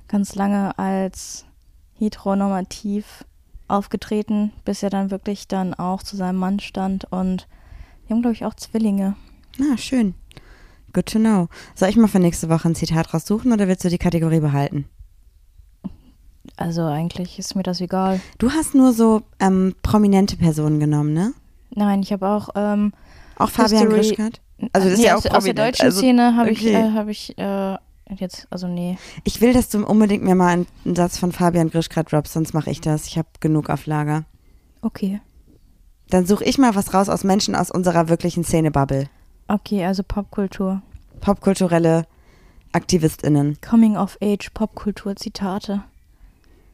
[0.10, 1.46] ganz lange als
[1.98, 3.24] heteronormativ
[3.68, 7.06] aufgetreten, bis er dann wirklich dann auch zu seinem Mann stand.
[7.12, 7.48] Und
[8.08, 9.16] die haben, glaube ich, auch Zwillinge.
[9.58, 10.14] Na, schön.
[10.94, 11.48] Good to know.
[11.76, 14.86] Soll ich mal für nächste Woche ein Zitat raussuchen oder willst du die Kategorie behalten?
[16.56, 18.20] Also eigentlich ist mir das egal.
[18.38, 21.34] Du hast nur so ähm, prominente Personen genommen, ne?
[21.76, 22.94] Nein, ich habe auch ähm,
[23.38, 24.42] Auch Fabian History- Grischkat?
[24.74, 25.60] Also das ist nee, ja auch aus, aus der prominent.
[25.60, 26.74] deutschen also, Szene habe ich, okay.
[26.74, 27.78] äh, habe ich äh,
[28.16, 28.98] jetzt, also nee.
[29.24, 32.54] Ich will, dass du unbedingt mir mal einen, einen Satz von Fabian Grischkat droppst, sonst
[32.54, 33.08] mache ich das.
[33.08, 34.26] Ich habe genug auf Lager.
[34.82, 35.22] Okay.
[36.10, 39.10] Dann suche ich mal was raus aus Menschen aus unserer wirklichen Szene-Bubble.
[39.48, 40.82] Okay, also Popkultur.
[41.22, 42.06] Popkulturelle
[42.72, 43.58] AktivistInnen.
[43.62, 45.84] Coming of Age, Popkultur, Zitate.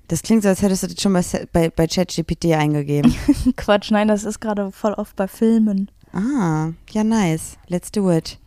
[0.07, 3.15] Das klingt so, als hättest du das schon bei, bei, bei ChatGPT eingegeben.
[3.55, 5.89] Quatsch, nein, das ist gerade voll oft bei Filmen.
[6.11, 7.57] ah, ja, nice.
[7.67, 8.37] Let's do it.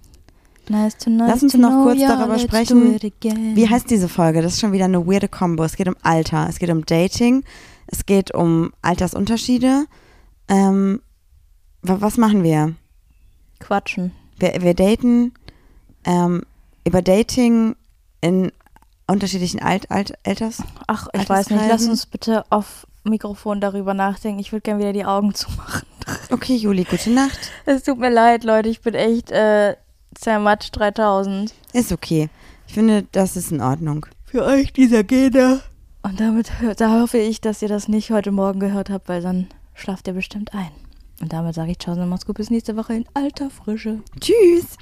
[0.68, 2.98] Nice to nice Lass uns to noch know kurz darüber sprechen.
[3.54, 4.42] Wie heißt diese Folge?
[4.42, 5.62] Das ist schon wieder eine weirde Combo.
[5.64, 7.44] Es geht um Alter, es geht um Dating,
[7.86, 9.86] es geht um Altersunterschiede.
[10.48, 11.00] Ähm,
[11.82, 12.74] wa- was machen wir?
[13.60, 14.12] Quatschen.
[14.38, 15.32] Wir, wir daten
[16.04, 16.42] ähm,
[16.84, 17.76] über Dating
[18.20, 18.50] in
[19.06, 20.62] unterschiedlichen Alt, Alt, Alters.
[20.88, 21.62] Ach, ich weiß nicht.
[21.68, 24.40] Lass uns bitte auf Mikrofon darüber nachdenken.
[24.40, 25.86] Ich würde gerne wieder die Augen zumachen.
[26.30, 27.38] Okay, Juli, gute Nacht.
[27.66, 28.68] Es tut mir leid, Leute.
[28.68, 29.76] Ich bin echt äh,
[30.20, 31.54] zermatscht 3000.
[31.72, 32.28] Ist okay.
[32.66, 34.06] Ich finde, das ist in Ordnung.
[34.24, 35.60] Für euch dieser Gene.
[36.02, 39.48] Und damit da hoffe ich, dass ihr das nicht heute Morgen gehört habt, weil dann
[39.74, 40.70] schlaft ihr bestimmt ein.
[41.20, 44.00] Und damit sage ich Ciao, und macht's gut bis nächste Woche in alter Frische.
[44.20, 44.76] Tschüss.